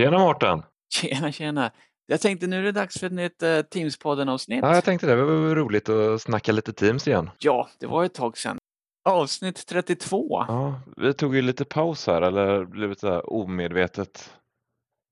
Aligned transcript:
Tjena 0.00 0.18
Mårten! 0.18 0.62
Tjena, 0.94 1.32
tjena! 1.32 1.70
Jag 2.06 2.20
tänkte 2.20 2.46
nu 2.46 2.58
är 2.58 2.62
det 2.62 2.72
dags 2.72 2.98
för 3.00 3.06
ett 3.06 3.12
nytt 3.12 3.42
uh, 3.42 3.48
Teams-podden-avsnitt. 3.48 4.60
Ja, 4.62 4.74
jag 4.74 4.84
tänkte 4.84 5.06
det. 5.06 5.16
Det 5.16 5.24
var 5.24 5.54
roligt 5.54 5.88
att 5.88 6.22
snacka 6.22 6.52
lite 6.52 6.72
Teams 6.72 7.08
igen. 7.08 7.30
Ja, 7.38 7.68
det 7.78 7.86
var 7.86 8.04
ett 8.04 8.14
tag 8.14 8.38
sedan. 8.38 8.58
Avsnitt 9.04 9.66
32. 9.66 10.44
Ja, 10.48 10.80
vi 10.96 11.12
tog 11.14 11.36
ju 11.36 11.42
lite 11.42 11.64
paus 11.64 12.06
här, 12.06 12.22
eller 12.22 12.64
blev 12.64 12.90
lite 12.90 13.20
omedvetet 13.20 14.34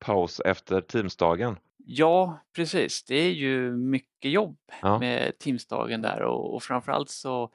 paus 0.05 0.41
efter 0.41 0.81
Teamsdagen. 0.81 1.57
Ja, 1.77 2.39
precis. 2.57 3.05
Det 3.05 3.17
är 3.17 3.33
ju 3.33 3.77
mycket 3.77 4.31
jobb 4.31 4.59
Ja. 4.83 4.99
med 4.99 5.39
Teamsdagen 5.39 6.03
där 6.03 6.23
och, 6.23 6.55
och 6.55 6.63
framförallt 6.63 7.11
så 7.11 7.51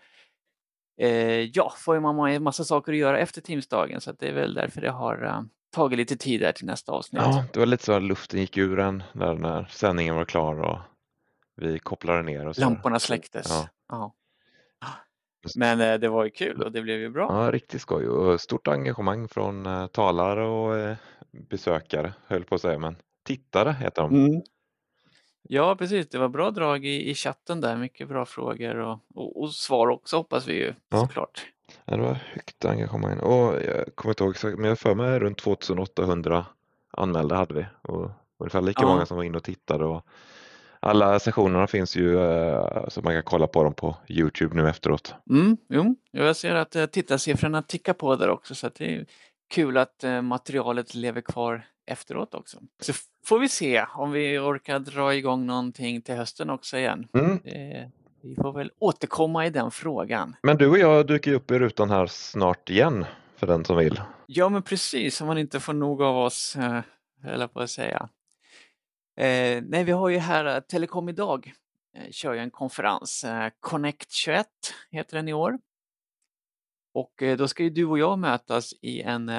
eh, 1.01 1.41
ja, 1.41 1.73
får 1.77 1.99
man 1.99 2.29
en 2.29 2.43
massa 2.43 2.63
saker 2.63 2.91
att 2.91 2.97
göra 2.97 3.19
efter 3.19 3.41
Teamsdagen 3.41 4.01
så 4.01 4.11
det 4.11 4.27
är 4.27 4.33
väl 4.33 4.53
därför 4.53 4.81
det 4.81 4.91
har 4.91 5.23
uh, 5.23 5.41
tagit 5.73 5.97
lite 5.97 6.17
tid 6.17 6.41
där 6.41 6.51
till 6.51 6.65
nästa 6.65 6.91
avsnitt. 6.91 7.21
Ja, 7.25 7.45
det 7.53 7.59
var 7.59 7.65
lite 7.65 7.83
så 7.83 7.93
att 7.93 8.03
luften 8.03 8.39
gick 8.39 8.57
ur 8.57 8.79
en 8.79 9.03
där 9.13 9.33
när 9.33 9.65
sändningen 9.65 10.15
var 10.15 10.25
klar 10.25 10.61
och 10.61 10.79
vi 11.55 11.79
kopplade 11.79 12.21
ner. 12.23 12.47
Och 12.47 12.55
så. 12.55 12.61
Lamporna 12.61 12.99
släcktes. 12.99 13.47
Ja. 13.49 13.69
Ja. 13.89 14.13
Men 15.55 15.81
eh, 15.81 15.93
det 15.99 16.09
var 16.09 16.23
ju 16.23 16.29
kul 16.29 16.61
och 16.61 16.71
det 16.71 16.81
blev 16.81 16.99
ju 16.99 17.09
bra. 17.09 17.43
Ja, 17.45 17.51
riktigt 17.51 17.81
skoj 17.81 18.07
och 18.07 18.41
stort 18.41 18.67
engagemang 18.67 19.27
från 19.27 19.65
eh, 19.65 19.87
talare 19.87 20.45
och 20.45 20.77
eh, 20.77 20.95
besökare, 21.49 22.13
höll 22.27 22.43
på 22.43 22.55
att 22.55 22.61
säga, 22.61 22.79
men 22.79 22.95
tittare 23.23 23.71
heter 23.71 24.01
de. 24.01 24.25
Mm. 24.25 24.41
Ja, 25.49 25.75
precis. 25.75 26.09
Det 26.09 26.17
var 26.17 26.29
bra 26.29 26.51
drag 26.51 26.85
i, 26.85 27.09
i 27.09 27.15
chatten 27.15 27.61
där. 27.61 27.77
Mycket 27.77 28.07
bra 28.07 28.25
frågor 28.25 28.75
och, 28.75 28.99
och, 29.15 29.41
och 29.41 29.53
svar 29.53 29.87
också 29.87 30.17
hoppas 30.17 30.47
vi 30.47 30.53
ju 30.53 30.73
Ja. 30.89 30.99
såklart. 30.99 31.45
Ja, 31.85 31.95
det 31.95 32.01
var 32.01 32.13
högt 32.33 32.65
engagemang 32.65 33.19
och 33.19 33.53
jag 33.61 33.95
kommer 33.95 34.11
inte 34.11 34.23
ihåg 34.23 34.31
exakt, 34.33 34.57
men 34.57 34.69
jag 34.69 34.79
för 34.79 34.95
mig 34.95 35.19
runt 35.19 35.37
2800 35.37 36.45
anmälda 36.91 37.35
hade 37.35 37.53
vi 37.53 37.65
och 37.81 38.11
ungefär 38.37 38.61
lika 38.61 38.81
Ja. 38.81 38.87
många 38.87 39.05
som 39.05 39.17
var 39.17 39.23
inne 39.23 39.37
och 39.37 39.43
tittade. 39.43 39.85
Och 39.85 40.05
alla 40.79 41.19
sessionerna 41.19 41.67
finns 41.67 41.95
ju 41.95 42.19
eh, 42.23 42.87
så 42.87 43.01
man 43.01 43.13
kan 43.13 43.23
kolla 43.23 43.47
på 43.47 43.63
dem 43.63 43.73
på 43.73 43.95
Youtube 44.07 44.55
nu 44.55 44.69
efteråt. 44.69 45.15
Mm, 45.29 45.57
jo, 45.69 45.95
jag 46.11 46.35
ser 46.35 46.55
att 46.55 46.75
eh, 46.75 46.85
tittarsiffrorna 46.85 47.61
tickar 47.61 47.93
på 47.93 48.15
där 48.15 48.29
också 48.29 48.55
så 48.55 48.69
det 48.77 48.95
är 48.95 49.05
kul 49.49 49.77
att 49.77 50.03
eh, 50.03 50.21
materialet 50.21 50.95
lever 50.95 51.21
kvar 51.21 51.65
efteråt 51.85 52.33
också. 52.33 52.57
Så 52.81 52.93
får 53.25 53.39
vi 53.39 53.49
se 53.49 53.85
om 53.95 54.11
vi 54.11 54.39
orkar 54.39 54.79
dra 54.79 55.15
igång 55.15 55.45
någonting 55.45 56.01
till 56.01 56.15
hösten 56.15 56.49
också 56.49 56.77
igen. 56.77 57.07
Mm. 57.13 57.39
Eh, 57.43 57.87
vi 58.23 58.35
får 58.35 58.53
väl 58.53 58.71
återkomma 58.79 59.45
i 59.45 59.49
den 59.49 59.71
frågan. 59.71 60.35
Men 60.43 60.57
du 60.57 60.69
och 60.69 60.77
jag 60.77 61.07
dyker 61.07 61.33
upp 61.33 61.51
i 61.51 61.59
rutan 61.59 61.89
här 61.89 62.07
snart 62.07 62.69
igen 62.69 63.05
för 63.35 63.47
den 63.47 63.65
som 63.65 63.77
vill. 63.77 64.01
Ja, 64.25 64.49
men 64.49 64.61
precis, 64.61 65.21
om 65.21 65.27
man 65.27 65.37
inte 65.37 65.59
får 65.59 65.73
nog 65.73 66.01
av 66.01 66.17
oss, 66.17 66.55
eh, 66.55 66.81
höll 67.21 67.47
på 67.47 67.59
att 67.59 67.69
säga. 67.69 68.09
Eh, 69.17 69.63
nej, 69.63 69.83
vi 69.83 69.91
har 69.91 70.09
ju 70.09 70.17
här 70.17 70.45
eh, 70.45 70.59
Telekom 70.59 71.09
idag, 71.09 71.53
eh, 71.97 72.11
kör 72.11 72.33
ju 72.33 72.39
en 72.39 72.51
konferens. 72.51 73.23
Eh, 73.23 73.49
Connect 73.59 74.11
21 74.11 74.47
heter 74.91 75.17
den 75.17 75.27
i 75.27 75.33
år. 75.33 75.59
Och 76.93 77.23
eh, 77.23 77.37
då 77.37 77.47
ska 77.47 77.63
ju 77.63 77.69
du 77.69 77.85
och 77.85 77.99
jag 77.99 78.19
mötas 78.19 78.73
i 78.81 79.01
en 79.01 79.31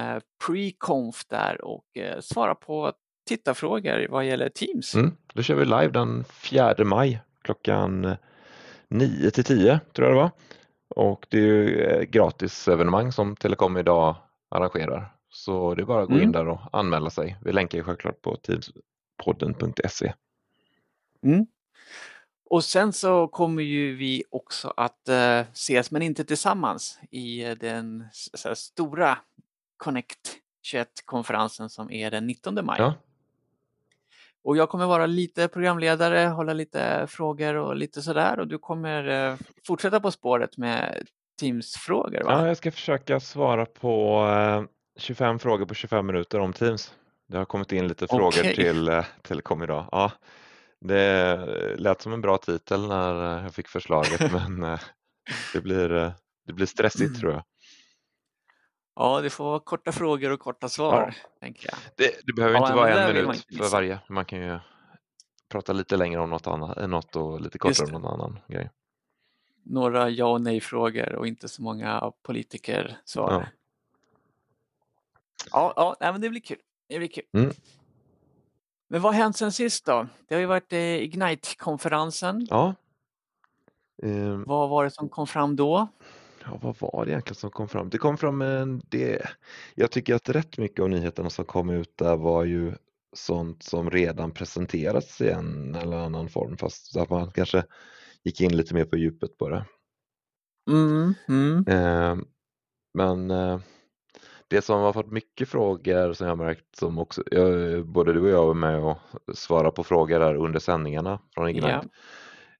pre-conf 0.46 1.24
där 1.28 1.64
och 1.64 1.84
svara 2.20 2.54
på 2.54 2.92
tittarfrågor 3.28 4.06
vad 4.10 4.26
gäller 4.26 4.48
Teams. 4.48 4.94
Mm. 4.94 5.16
Då 5.34 5.42
kör 5.42 5.54
vi 5.54 5.64
live 5.64 5.88
den 5.88 6.24
4 6.24 6.74
maj 6.84 7.20
klockan 7.42 8.16
9 8.88 9.30
till 9.30 9.44
10 9.44 9.80
tror 9.92 10.08
jag 10.08 10.16
det 10.16 10.20
var. 10.20 10.30
Och 10.88 11.26
det 11.30 11.36
är 11.38 11.42
ju 11.42 11.80
eh, 11.82 12.02
gratis 12.02 12.68
evenemang 12.68 13.12
som 13.12 13.36
Telekom 13.36 13.76
idag 13.76 14.16
arrangerar. 14.50 15.14
Så 15.28 15.74
det 15.74 15.82
är 15.82 15.86
bara 15.86 16.02
att 16.02 16.08
gå 16.08 16.14
in 16.14 16.20
Mm. 16.20 16.32
där 16.32 16.48
och 16.48 16.60
anmäla 16.72 17.10
sig. 17.10 17.36
Vi 17.44 17.52
länkar 17.52 17.78
ju 17.78 17.84
självklart 17.84 18.22
på 18.22 18.36
teamspodden.se. 18.36 20.12
Mm. 21.22 21.46
Och 22.50 22.64
sen 22.64 22.92
så 22.92 23.28
kommer 23.28 23.62
ju 23.62 23.96
vi 23.96 24.24
också 24.30 24.74
att 24.76 25.08
eh, 25.08 25.40
ses, 25.52 25.90
men 25.90 26.02
inte 26.02 26.24
tillsammans, 26.24 26.98
i 27.10 27.44
eh, 27.44 27.50
den 27.54 28.04
stora 28.54 29.18
Connect 29.76 30.36
21-konferensen 30.72 31.68
som 31.68 31.90
är 31.90 32.10
den 32.10 32.26
19 32.26 32.54
maj. 32.66 32.76
Ja. 32.78 32.94
Och 34.44 34.56
jag 34.56 34.68
kommer 34.68 34.86
vara 34.86 35.06
lite 35.06 35.48
programledare, 35.48 36.28
hålla 36.28 36.52
lite 36.52 37.06
frågor 37.08 37.54
och 37.54 37.76
lite 37.76 38.02
sådär 38.02 38.38
och 38.38 38.48
du 38.48 38.58
kommer 38.58 39.08
eh, 39.08 39.36
fortsätta 39.66 40.00
på 40.00 40.10
spåret 40.10 40.56
med 40.56 41.06
Teams-frågor 41.40 42.24
va? 42.24 42.32
ja, 42.32 42.46
jag 42.46 42.56
ska 42.56 42.70
försöka 42.70 43.20
svara 43.20 43.66
på 43.66 44.26
eh, 44.28 44.62
25 44.98 45.38
frågor 45.38 45.66
på 45.66 45.74
25 45.74 46.06
minuter 46.06 46.40
om 46.40 46.52
Teams. 46.52 46.94
Det 47.28 47.36
har 47.36 47.44
kommit 47.44 47.72
in 47.72 47.88
lite 47.88 48.06
frågor 48.06 48.26
Okej. 48.26 48.54
till 48.54 48.88
eh, 48.88 49.04
Telekom 49.22 49.62
idag. 49.62 49.88
Ja, 49.92 50.12
det 50.80 51.36
lät 51.76 52.02
som 52.02 52.12
en 52.12 52.20
bra 52.20 52.38
titel 52.38 52.88
när 52.88 53.36
eh, 53.36 53.42
jag 53.42 53.54
fick 53.54 53.68
förslaget 53.68 54.32
men 54.32 54.62
eh, 54.62 54.80
det 55.52 55.60
blir, 55.60 55.92
eh, 55.92 56.12
det 56.46 56.52
blir 56.52 56.66
stressigt 56.66 57.20
tror 57.20 57.32
jag. 57.32 57.42
Ja, 58.96 59.20
det 59.20 59.30
får 59.30 59.44
vara 59.44 59.60
korta 59.60 59.92
frågor 59.92 60.30
och 60.30 60.40
korta 60.40 60.68
svar, 60.68 61.16
tänker 61.40 61.68
jag. 61.70 61.78
Det, 61.96 62.26
det 62.26 62.32
behöver 62.32 62.54
Ja, 62.56 62.60
inte 62.66 62.76
vara 62.76 62.90
en 62.90 63.14
man 63.26 63.36
minut 63.36 63.46
för 63.58 63.70
varje. 63.70 64.00
Man 64.08 64.24
kan 64.24 64.38
ju 64.38 64.58
prata 65.48 65.72
lite 65.72 65.96
längre 65.96 66.20
om 66.20 66.30
något 66.30 66.46
annat 66.46 66.76
än 66.76 66.90
något 66.90 67.16
och 67.16 67.40
lite 67.40 67.58
kortare 67.58 67.86
om 67.96 68.02
någon 68.02 68.20
annan 68.20 68.38
grej. 68.48 68.70
Några 69.62 70.10
ja 70.10 70.26
och 70.26 70.40
nej-frågor 70.40 71.14
och 71.14 71.26
inte 71.26 71.48
så 71.48 71.62
många 71.62 72.12
politiker-svar. 72.22 73.32
Ja. 73.32 73.46
Ja, 75.52 75.72
ja 75.76 75.96
nej, 76.00 76.12
men 76.12 76.20
det 76.20 76.30
blir 76.30 76.40
kul. 76.40 76.58
Det 76.88 76.98
blir 76.98 77.08
kul. 77.08 77.24
Mm. 77.32 77.50
Men 78.88 79.02
vad 79.02 79.14
har 79.14 79.22
hänt 79.22 79.36
sen 79.36 79.52
sist 79.52 79.84
då? 79.84 80.06
Det 80.28 80.34
har 80.34 80.40
ju 80.40 80.46
varit 80.46 80.72
eh, 80.72 80.78
Ignite-konferensen. 81.02 82.46
Ja. 82.50 82.74
Ehm, 84.02 84.44
Vad 84.46 84.68
var 84.68 84.84
det 84.84 84.90
som 84.90 85.08
kom 85.08 85.26
fram 85.26 85.56
då? 85.56 85.88
Ja, 86.46 86.58
vad 86.62 86.76
var 86.80 87.04
det 87.04 87.10
egentligen 87.10 87.34
som 87.34 87.50
kom 87.50 87.68
fram? 87.68 87.90
Det 87.90 87.98
kom 87.98 88.16
fram 88.16 88.42
en 88.42 88.82
det. 88.90 89.22
Jag 89.74 89.90
tycker 89.90 90.14
att 90.14 90.28
rätt 90.28 90.58
mycket 90.58 90.80
av 90.82 90.90
nyheterna 90.90 91.30
som 91.30 91.44
kom 91.44 91.70
ut 91.70 91.98
där 91.98 92.16
var 92.16 92.44
ju 92.44 92.72
sånt 93.12 93.62
som 93.62 93.90
redan 93.90 94.30
presenterats 94.30 95.20
i 95.20 95.30
en 95.30 95.74
eller 95.74 95.96
annan 95.96 96.28
form 96.28 96.56
fast 96.56 96.96
att 96.96 97.10
man 97.10 97.30
kanske 97.30 97.64
gick 98.24 98.40
in 98.40 98.56
lite 98.56 98.74
mer 98.74 98.84
på 98.84 98.96
djupet 98.96 99.38
på 99.38 99.48
det. 99.48 99.64
Mm, 100.70 101.14
mm. 101.28 101.64
Ehm, 101.68 102.24
Men 102.94 103.30
eh, 103.30 103.60
det 104.48 104.62
som 104.62 104.80
har 104.80 104.92
fått 104.92 105.12
mycket 105.12 105.48
frågor 105.48 106.12
som 106.12 106.26
jag 106.26 106.38
märkt 106.38 106.76
som 106.76 106.98
också, 106.98 107.22
jag, 107.30 107.86
både 107.86 108.12
du 108.12 108.20
och 108.20 108.28
jag 108.28 108.46
var 108.46 108.54
med 108.54 108.80
och 108.80 108.98
svarade 109.34 109.70
på 109.70 109.84
frågor 109.84 110.20
där 110.20 110.34
under 110.34 110.60
sändningarna 110.60 111.18
från 111.34 111.48
Ignite. 111.48 111.88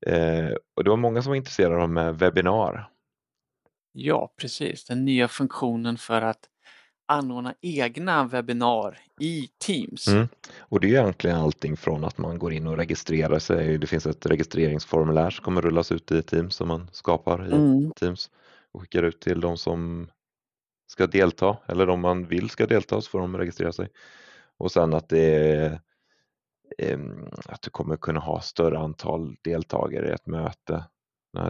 Eh, 0.06 0.50
och 0.76 0.84
det 0.84 0.90
var 0.90 0.96
många 0.96 1.22
som 1.22 1.30
var 1.30 1.36
intresserade 1.36 1.82
av 1.82 2.18
webbinar. 2.18 2.93
Ja, 3.96 4.32
precis. 4.36 4.84
Den 4.84 5.04
nya 5.04 5.28
funktionen 5.28 5.98
för 5.98 6.22
att 6.22 6.48
anordna 7.06 7.54
egna 7.60 8.24
webbinar 8.24 8.98
i 9.20 9.48
Teams. 9.66 10.08
Mm. 10.08 10.28
Och 10.58 10.80
det 10.80 10.86
är 10.86 10.90
egentligen 10.90 11.36
allting 11.36 11.76
från 11.76 12.04
att 12.04 12.18
man 12.18 12.38
går 12.38 12.52
in 12.52 12.66
och 12.66 12.76
registrerar 12.76 13.38
sig. 13.38 13.78
Det 13.78 13.86
finns 13.86 14.06
ett 14.06 14.26
registreringsformulär 14.26 15.30
som 15.30 15.44
kommer 15.44 15.62
rullas 15.62 15.92
ut 15.92 16.12
i 16.12 16.22
Teams 16.22 16.54
som 16.54 16.68
man 16.68 16.88
skapar 16.92 17.48
i 17.48 17.52
Mm. 17.52 17.92
Teams 17.92 18.30
och 18.72 18.80
skickar 18.80 19.02
ut 19.02 19.20
till 19.20 19.40
de 19.40 19.56
som 19.56 20.10
ska 20.86 21.06
delta 21.06 21.56
eller 21.66 21.86
de 21.86 22.00
man 22.00 22.26
vill 22.26 22.50
ska 22.50 22.66
delta 22.66 23.00
så 23.00 23.10
får 23.10 23.20
de 23.20 23.36
registrera 23.38 23.72
sig. 23.72 23.88
Och 24.56 24.72
sen 24.72 24.94
att 24.94 25.08
det 25.08 25.34
är 25.34 25.80
att 27.46 27.62
du 27.62 27.70
kommer 27.70 27.96
kunna 27.96 28.20
ha 28.20 28.40
större 28.40 28.78
antal 28.78 29.36
deltagare 29.42 30.08
i 30.08 30.12
ett 30.12 30.26
möte, 30.26 30.84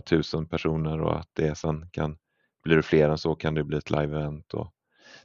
tusen 0.05 0.47
personer 0.47 1.01
och 1.01 1.19
att 1.19 1.29
det 1.33 1.55
sen 1.55 1.89
kan, 1.91 2.17
blir 2.65 2.77
det 2.77 2.83
fler 2.83 3.09
än 3.09 3.19
så 3.19 3.35
kan 3.35 3.55
det 3.55 3.65
bli 3.65 3.79
ett 3.79 3.91
live-event. 3.91 4.55
Och 4.55 4.75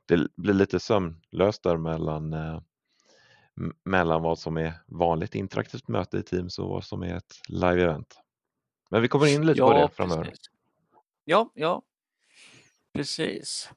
det 0.06 0.36
blir 0.36 0.54
lite 0.54 0.80
sömlöst 0.80 1.64
där 1.64 1.78
mellan, 1.78 2.34
eh, 2.34 2.62
mellan 3.84 4.22
vad 4.22 4.40
som 4.40 4.58
är 4.58 4.74
vanligt 4.88 5.36
interaktivt 5.36 5.88
möte 5.88 6.18
i 6.18 6.24
Teams 6.24 6.60
och 6.60 6.70
vad 6.70 6.84
som 6.84 7.04
är 7.04 7.16
ett 7.16 7.42
live-event. 7.50 8.18
Men 8.90 9.02
vi 9.02 9.08
kommer 9.08 9.28
in 9.28 9.46
lite 9.46 9.62
på 9.62 9.74
det 9.74 9.90
framöver. 9.90 10.24
precis. 10.24 10.46
Ja, 11.24 11.52
ja. 11.54 11.82
Precis. 12.94 13.72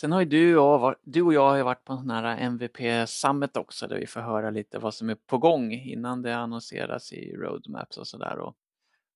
Sen 0.00 0.12
har 0.12 0.20
ju 0.20 0.26
du 0.26 0.58
och, 0.58 0.94
du 1.02 1.22
och 1.22 1.34
jag 1.34 1.50
har 1.50 1.62
varit 1.62 1.84
på 1.84 1.92
en 1.92 1.98
sån 1.98 2.10
här 2.10 2.38
MVP 2.38 3.06
Summit 3.06 3.56
också 3.56 3.86
där 3.86 3.98
vi 3.98 4.06
får 4.06 4.20
höra 4.20 4.50
lite 4.50 4.78
vad 4.78 4.94
som 4.94 5.10
är 5.10 5.14
på 5.14 5.38
gång 5.38 5.72
innan 5.72 6.22
det 6.22 6.36
annonseras 6.36 7.12
i 7.12 7.36
roadmaps 7.36 7.98
och 7.98 8.06
sådär. 8.06 8.52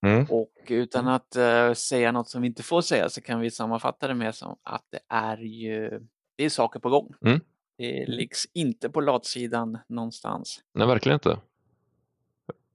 Och, 0.05 0.11
Mm. 0.11 0.27
och 0.31 0.51
utan 0.69 1.09
att 1.09 1.37
eh, 1.37 1.73
säga 1.73 2.13
något 2.13 2.29
som 2.29 2.43
vi 2.43 2.49
inte 2.49 2.63
får 2.63 2.81
säga 2.81 3.09
så 3.09 3.21
kan 3.21 3.41
vi 3.41 3.51
sammanfatta 3.51 4.09
det 4.09 4.15
med 4.15 4.35
som 4.35 4.57
att 4.63 4.85
det 4.91 4.99
är 5.09 5.37
ju 5.37 6.01
det 6.37 6.45
är 6.45 6.49
saker 6.49 6.81
på 6.81 6.91
gång. 6.91 7.15
Mm. 7.27 7.41
Det 7.79 8.07
liggs 8.07 8.47
inte 8.55 8.91
på 8.91 9.01
latsidan 9.01 9.79
någonstans. 9.89 10.61
Nej, 10.75 10.87
verkligen 10.87 11.17
inte. 11.17 11.39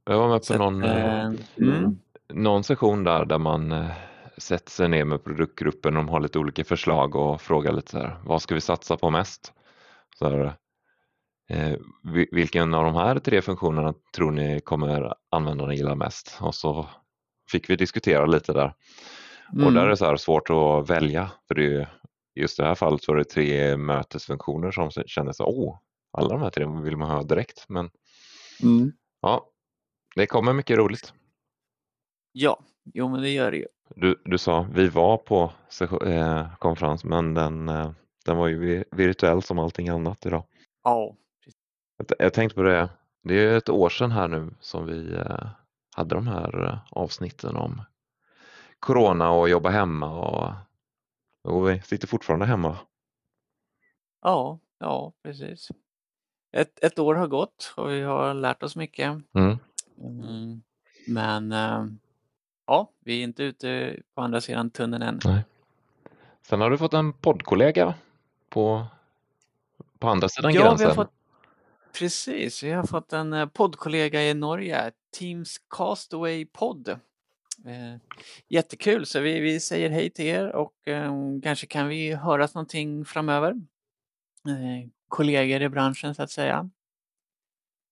Jag 0.05 0.17
var 0.17 0.29
med 0.29 0.39
på 0.39 0.45
Så 0.45 0.53
att, 0.53 0.59
någon, 0.59 0.83
eh, 0.83 1.25
eh, 1.25 1.31
mm. 1.57 1.99
någon 2.33 2.63
session 2.63 3.03
där, 3.03 3.25
där 3.25 3.37
man 3.37 3.71
eh, 3.71 3.91
sätter 4.37 4.71
sig 4.71 4.89
ner 4.89 5.05
med 5.05 5.23
produktgruppen 5.23 5.97
och 5.97 6.03
de 6.03 6.09
har 6.09 6.19
lite 6.19 6.39
olika 6.39 6.63
förslag 6.63 7.15
och 7.15 7.41
frågar 7.41 7.73
lite 7.73 7.91
så 7.91 7.97
här, 7.97 8.17
vad 8.25 8.41
ska 8.41 8.55
vi 8.55 8.61
satsa 8.61 8.97
på 8.97 9.09
mest? 9.09 9.53
Så 10.19 10.29
här, 10.29 10.55
Eh, 11.49 11.77
vilken 12.31 12.73
av 12.73 12.83
de 12.83 12.95
här 12.95 13.19
tre 13.19 13.41
funktionerna 13.41 13.93
tror 14.15 14.31
ni 14.31 14.59
kommer 14.59 15.13
användarna 15.31 15.73
gilla 15.73 15.95
mest? 15.95 16.37
Och 16.41 16.55
så 16.55 16.87
fick 17.51 17.69
vi 17.69 17.75
diskutera 17.75 18.25
lite 18.25 18.53
där. 18.53 18.73
Mm. 19.53 19.67
Och 19.67 19.73
där 19.73 19.85
är 19.85 19.89
det 19.89 19.97
så 19.97 20.05
här 20.05 20.17
svårt 20.17 20.49
att 20.49 20.89
välja, 20.89 21.31
för 21.47 21.55
det 21.55 21.75
är 21.75 21.89
just 22.35 22.57
det 22.57 22.65
här 22.65 22.75
fallet 22.75 23.07
är 23.07 23.15
det 23.15 23.23
tre 23.23 23.77
mötesfunktioner 23.77 24.71
som 24.71 24.91
känner 24.91 25.31
så 25.31 25.45
åh, 25.45 25.79
alla 26.11 26.29
de 26.29 26.41
här 26.41 26.49
tre 26.49 26.65
vill 26.83 26.97
man 26.97 27.09
ha 27.09 27.23
direkt. 27.23 27.65
Men 27.67 27.89
mm. 28.63 28.91
ja, 29.21 29.49
det 30.15 30.25
kommer 30.25 30.53
mycket 30.53 30.77
roligt. 30.77 31.13
Ja, 32.31 32.59
jo 32.93 33.09
men 33.09 33.21
det 33.21 33.29
gör 33.29 33.51
det 33.51 33.57
ju. 33.57 33.65
Du, 33.95 34.21
du 34.25 34.37
sa 34.37 34.67
vi 34.73 34.87
var 34.87 35.17
på 35.17 35.51
eh, 36.05 36.55
konferens 36.59 37.03
men 37.03 37.33
den, 37.33 37.69
eh, 37.69 37.91
den 38.25 38.37
var 38.37 38.47
ju 38.47 38.83
virtuell 38.91 39.41
som 39.41 39.59
allting 39.59 39.89
annat 39.89 40.25
idag. 40.25 40.43
Ja. 40.83 41.15
Jag, 41.97 42.07
jag 42.19 42.33
tänkte 42.33 42.55
på 42.55 42.61
det, 42.61 42.89
det 43.23 43.33
är 43.33 43.57
ett 43.57 43.69
år 43.69 43.89
sedan 43.89 44.11
här 44.11 44.27
nu 44.27 44.49
som 44.59 44.85
vi 44.85 45.13
eh, 45.13 45.47
hade 45.99 46.15
de 46.15 46.27
här 46.27 46.65
eh, 46.65 46.79
avsnitten 46.91 47.55
om 47.55 47.81
corona 48.79 49.31
och 49.31 49.49
jobba 49.49 49.69
hemma 49.69 50.19
och, 50.19 50.53
och 51.53 51.69
vi 51.69 51.81
sitter 51.81 52.07
fortfarande 52.07 52.45
hemma. 52.45 52.77
Ja, 54.21 54.59
ja 54.79 55.13
precis. 55.23 55.69
Ett, 56.51 56.83
ett 56.83 56.99
år 56.99 57.15
har 57.15 57.27
gått 57.27 57.73
och 57.77 57.89
vi 57.91 58.01
har 58.01 58.33
lärt 58.33 58.63
oss 58.63 58.75
mycket. 58.75 59.07
Mm. 59.33 59.57
Mm. 59.97 60.61
Men 61.07 61.51
eh, 61.51 61.85
ja, 62.67 62.91
vi 62.99 63.19
är 63.19 63.23
inte 63.23 63.43
ute 63.43 63.99
på 64.15 64.21
andra 64.21 64.41
sidan 64.41 64.69
tunneln 64.69 65.03
än. 65.03 65.19
Nej. 65.25 65.43
Sen 66.41 66.61
har 66.61 66.69
du 66.69 66.77
fått 66.77 66.93
en 66.93 67.13
poddkollega 67.13 67.93
på, 68.49 68.85
på 69.99 70.09
andra 70.09 70.29
sidan 70.29 70.53
ja, 70.53 70.61
gränsen. 70.61 70.77
Vi 70.77 70.85
har 70.85 70.95
fått, 70.95 71.13
precis, 71.93 72.63
vi 72.63 72.71
har 72.71 72.83
fått 72.83 73.13
en 73.13 73.33
eh, 73.33 73.45
poddkollega 73.45 74.23
i 74.23 74.33
Norge, 74.33 74.91
Teams 75.17 75.57
Castaway 75.69 76.45
Podd. 76.45 76.89
Eh, 77.65 77.95
jättekul, 78.47 79.05
så 79.05 79.19
vi, 79.19 79.39
vi 79.39 79.59
säger 79.59 79.89
hej 79.89 80.09
till 80.09 80.25
er 80.25 80.55
och 80.55 80.87
eh, 80.87 81.13
kanske 81.43 81.67
kan 81.67 81.87
vi 81.87 82.13
höras 82.13 82.55
någonting 82.55 83.05
framöver. 83.05 83.51
Eh, 84.47 84.89
kollegor 85.07 85.61
i 85.61 85.69
branschen 85.69 86.15
så 86.15 86.23
att 86.23 86.31
säga. 86.31 86.69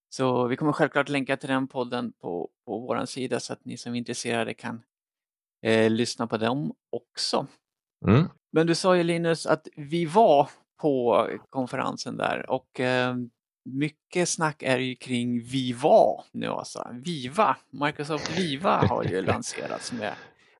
Så 0.09 0.47
vi 0.47 0.55
kommer 0.55 0.73
självklart 0.73 1.09
länka 1.09 1.38
till 1.38 1.49
den 1.49 1.67
podden 1.67 2.13
på, 2.13 2.49
på 2.65 2.79
vår 2.79 3.05
sida 3.05 3.39
så 3.39 3.53
att 3.53 3.65
ni 3.65 3.77
som 3.77 3.94
är 3.94 3.97
intresserade 3.97 4.53
kan 4.53 4.83
eh, 5.61 5.89
lyssna 5.89 6.27
på 6.27 6.38
dem 6.38 6.73
också. 6.89 7.47
Mm. 8.07 8.25
Men 8.51 8.67
du 8.67 8.75
sa 8.75 8.97
ju 8.97 9.03
Linus 9.03 9.45
att 9.45 9.67
vi 9.75 10.05
var 10.05 10.49
på 10.81 11.27
konferensen 11.49 12.17
där 12.17 12.49
och 12.49 12.79
eh, 12.79 13.15
mycket 13.74 14.30
snack 14.30 14.64
är 14.64 14.78
ju 14.78 14.96
kring 14.96 15.42
Viva 15.42 16.24
nu 16.31 16.48
alltså. 16.48 16.88
Viva, 16.94 17.58
Microsoft 17.69 18.40
Viva 18.40 18.78
har 18.78 19.04
ju 19.04 19.22
lanserats 19.25 19.92
med 19.92 20.14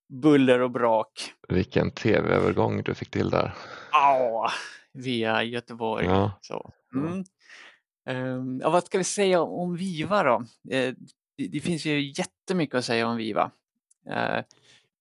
buller 0.08 0.60
och 0.60 0.72
brak. 0.72 1.34
Vilken 1.50 1.92
tv-övergång 1.92 2.84
du 2.84 2.94
fick 2.94 3.10
till 3.10 3.30
där. 3.30 3.54
Ja, 3.92 4.52
via 4.94 5.44
Göteborg. 5.44 6.06
Ja. 6.06 6.32
Så. 6.42 6.72
Mm. 6.94 7.24
Um, 8.10 8.60
ja, 8.64 8.70
vad 8.70 8.86
ska 8.86 8.98
vi 8.98 9.04
säga 9.04 9.42
om 9.42 9.76
Viva 9.76 10.24
då? 10.24 10.38
Uh, 10.38 10.94
det, 11.38 11.48
det, 11.48 11.60
finns 11.60 11.86
ju 11.86 12.02
jättemycket 12.02 12.76
att 12.76 12.86
säga 12.86 13.08
om 13.08 13.18
Viva. 13.18 13.52
Uh, 14.10 14.42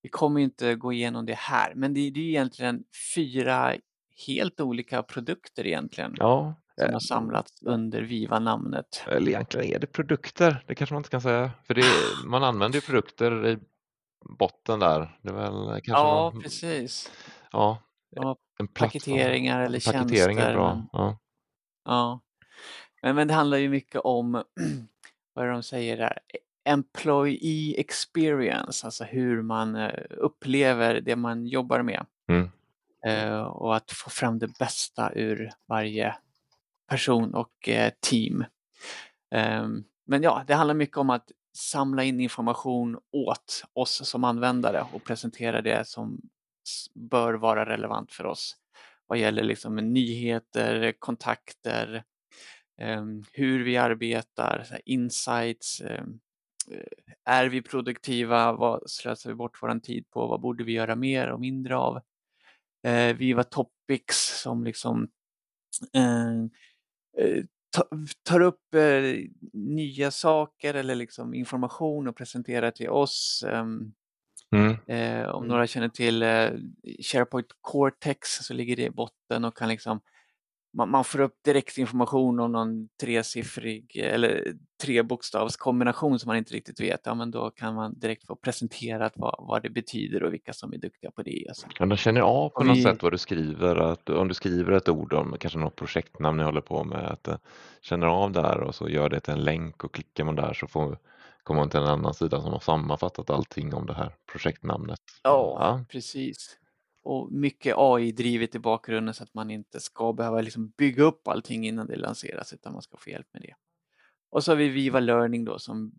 vi 0.03 0.08
kommer 0.08 0.41
inte 0.41 0.75
gå 0.75 0.93
igenom 0.93 1.26
det 1.26 1.37
här, 1.37 1.75
men 1.75 1.94
det, 1.94 2.11
det 2.11 2.20
är 2.20 2.29
egentligen 2.29 2.85
fyra 3.14 3.75
helt 4.26 4.61
olika 4.61 5.03
produkter 5.03 5.67
egentligen. 5.67 6.14
Ja. 6.19 6.55
Som 6.81 6.93
har 6.93 7.00
samlats 7.00 7.62
under 7.62 8.02
Viva-namnet. 8.02 9.05
Eller 9.06 9.28
egentligen 9.28 9.75
är 9.75 9.78
det 9.78 9.87
produkter, 9.87 10.64
det 10.67 10.75
kanske 10.75 10.94
man 10.94 11.00
inte 11.00 11.11
kan 11.11 11.20
säga. 11.20 11.50
För 11.67 11.75
det, 11.75 11.84
man 12.26 12.44
använder 12.44 12.78
ju 12.78 12.81
produkter 12.81 13.46
i 13.46 13.58
botten 14.38 14.81
där. 14.81 15.19
Det 15.23 15.28
är 15.28 15.34
väl 15.34 15.52
kanske 15.67 15.90
ja, 15.90 16.31
någon, 16.32 16.43
precis. 16.43 17.11
Ja, 17.52 17.82
en 18.58 18.69
paketeringar 18.69 19.61
eller 19.61 19.93
Paketering 19.93 20.37
tjänster. 20.37 20.50
Är 20.50 20.55
bra. 20.55 20.75
Men, 20.75 20.87
ja. 20.93 21.19
ja. 21.84 22.20
Men, 23.02 23.17
men 23.17 23.29
det 23.29 23.34
handlar 23.34 23.58
ju 23.58 23.69
mycket 23.69 24.00
om, 24.00 24.32
vad 25.34 25.44
är 25.44 25.49
det 25.49 25.55
de 25.55 25.62
säger 25.62 25.96
där, 25.96 26.19
employee 26.64 27.81
experience, 27.81 28.87
alltså 28.87 29.05
hur 29.05 29.43
man 29.43 29.76
eh, 29.76 29.90
upplever 30.11 31.00
det 31.00 31.17
man 31.17 31.46
jobbar 31.46 31.82
med. 31.82 32.06
Mm. 32.29 32.50
Uh, 33.06 33.43
och 33.43 33.76
att 33.76 33.90
få 33.90 34.11
fram 34.11 34.38
det 34.38 34.58
bästa 34.58 35.12
ur 35.14 35.50
varje 35.69 36.17
person 36.86 37.34
och 37.34 37.68
eh, 37.68 37.92
team. 38.00 38.44
Ehm, 39.34 39.84
men 40.06 40.22
ja, 40.22 40.44
det 40.46 40.54
handlar 40.54 40.74
mycket 40.74 40.96
om 40.96 41.10
att 41.10 41.32
samla 41.56 42.04
in 42.04 42.20
information 42.20 42.98
åt 43.12 43.64
oss 43.72 44.08
som 44.08 44.24
användare 44.24 44.84
och 44.92 45.04
presentera 45.04 45.62
det 45.62 45.88
som 45.88 46.20
bör 46.94 47.34
vara 47.34 47.66
relevant 47.66 48.12
för 48.12 48.26
oss 48.26 48.56
vad 49.06 49.18
gäller 49.18 49.42
liksom 49.42 49.76
nyheter, 49.76 50.92
kontakter, 50.98 52.04
ehm, 52.80 53.24
hur 53.32 53.64
vi 53.64 53.76
arbetar, 53.76 54.80
insights, 54.84 55.80
ehm, 55.80 56.20
eh, 56.70 57.32
är 57.34 57.46
vi 57.48 57.62
produktiva, 57.62 58.52
vad 58.52 58.90
slösar 58.90 59.30
vi 59.30 59.36
bort 59.36 59.62
vår 59.62 59.80
tid 59.80 60.10
på, 60.10 60.26
vad 60.26 60.40
borde 60.40 60.64
vi 60.64 60.72
göra 60.72 60.96
mer 60.96 61.28
och 61.28 61.40
mindre 61.40 61.76
av? 61.76 62.00
Eh, 62.86 63.16
viva 63.16 63.44
Topics 63.44 64.40
som 64.42 64.64
liksom 64.64 65.08
eh, 65.92 66.46
tar 68.22 68.40
upp 68.40 68.74
nya 69.52 70.10
saker 70.10 70.74
eller 70.74 70.94
liksom 70.94 71.34
information 71.34 72.08
och 72.08 72.16
presenterar 72.16 72.70
till 72.70 72.88
oss. 72.88 73.44
Mm. 74.52 74.76
Eh, 74.86 75.28
om 75.28 75.42
mm. 75.42 75.48
några 75.48 75.66
känner 75.66 75.88
till 75.88 76.22
eh, 76.22 76.50
SharePoint 77.00 77.48
Cortex 77.60 78.28
så 78.28 78.54
ligger 78.54 78.76
det 78.76 78.84
i 78.84 78.90
botten 78.90 79.44
och 79.44 79.56
kan 79.56 79.69
liksom 79.69 80.00
man, 80.76 80.90
man 80.90 81.04
får 81.04 81.20
upp 81.20 81.34
direktinformation 81.44 82.40
om 82.40 82.52
någon 82.52 82.88
tresiffrig 83.00 83.96
eller 83.96 84.54
trebokstavskombination 84.82 86.18
som 86.18 86.28
man 86.28 86.36
inte 86.36 86.54
riktigt 86.54 86.80
vet. 86.80 87.00
Ja, 87.04 87.14
men 87.14 87.30
då 87.30 87.50
kan 87.50 87.74
man 87.74 87.98
direkt 87.98 88.26
få 88.26 88.36
presenterat 88.36 89.12
vad, 89.16 89.34
vad 89.38 89.62
det 89.62 89.70
betyder 89.70 90.22
och 90.22 90.32
vilka 90.32 90.52
som 90.52 90.72
är 90.72 90.78
duktiga 90.78 91.10
på 91.10 91.22
det. 91.22 91.44
Alltså. 91.48 91.66
Ja, 91.78 91.86
de 91.86 91.96
känner 91.96 92.20
av 92.20 92.48
på 92.48 92.64
något 92.64 92.82
sätt 92.82 93.02
vad 93.02 93.12
du 93.12 93.18
skriver. 93.18 93.76
Att, 93.76 94.08
om 94.10 94.28
du 94.28 94.34
skriver 94.34 94.72
ett 94.72 94.88
ord 94.88 95.12
om 95.12 95.36
kanske 95.40 95.58
något 95.58 95.76
projektnamn 95.76 96.38
ni 96.38 96.44
håller 96.44 96.60
på 96.60 96.84
med, 96.84 97.06
att 97.06 97.24
det 97.24 97.38
känner 97.80 98.06
av 98.06 98.32
där 98.32 98.60
och 98.60 98.74
så 98.74 98.88
gör 98.88 99.08
det 99.08 99.20
till 99.20 99.32
en 99.32 99.44
länk 99.44 99.84
och 99.84 99.94
klickar 99.94 100.24
man 100.24 100.36
där 100.36 100.54
så 100.54 100.66
får 100.66 100.98
kommer 101.42 101.60
man 101.60 101.70
till 101.70 101.80
en 101.80 101.86
annan 101.86 102.14
sida 102.14 102.40
som 102.40 102.52
har 102.52 102.60
sammanfattat 102.60 103.30
allting 103.30 103.74
om 103.74 103.86
det 103.86 103.94
här 103.94 104.12
projektnamnet. 104.32 105.00
Ja, 105.22 105.56
ja. 105.60 105.84
precis. 105.88 106.56
Och 107.06 107.32
mycket 107.32 107.75
AI-drivet 107.77 108.55
i 108.55 108.58
bakgrunden 108.58 109.15
så 109.15 109.22
att 109.22 109.34
man 109.34 109.51
inte 109.51 109.81
ska 109.81 110.13
behöva 110.13 110.41
liksom 110.41 110.69
bygga 110.69 111.03
upp 111.03 111.29
allting 111.29 111.67
innan 111.67 111.86
det 111.86 111.96
lanseras 111.96 112.53
utan 112.53 112.72
man 112.72 112.82
ska 112.82 112.96
få 112.96 113.10
hjälp 113.10 113.27
med 113.32 113.43
det. 113.43 113.55
Och 114.31 114.44
så 114.44 114.51
har 114.51 114.56
vi 114.56 114.69
Viva 114.69 115.01
Learning 115.01 115.44
då 115.44 115.58
som 115.58 115.93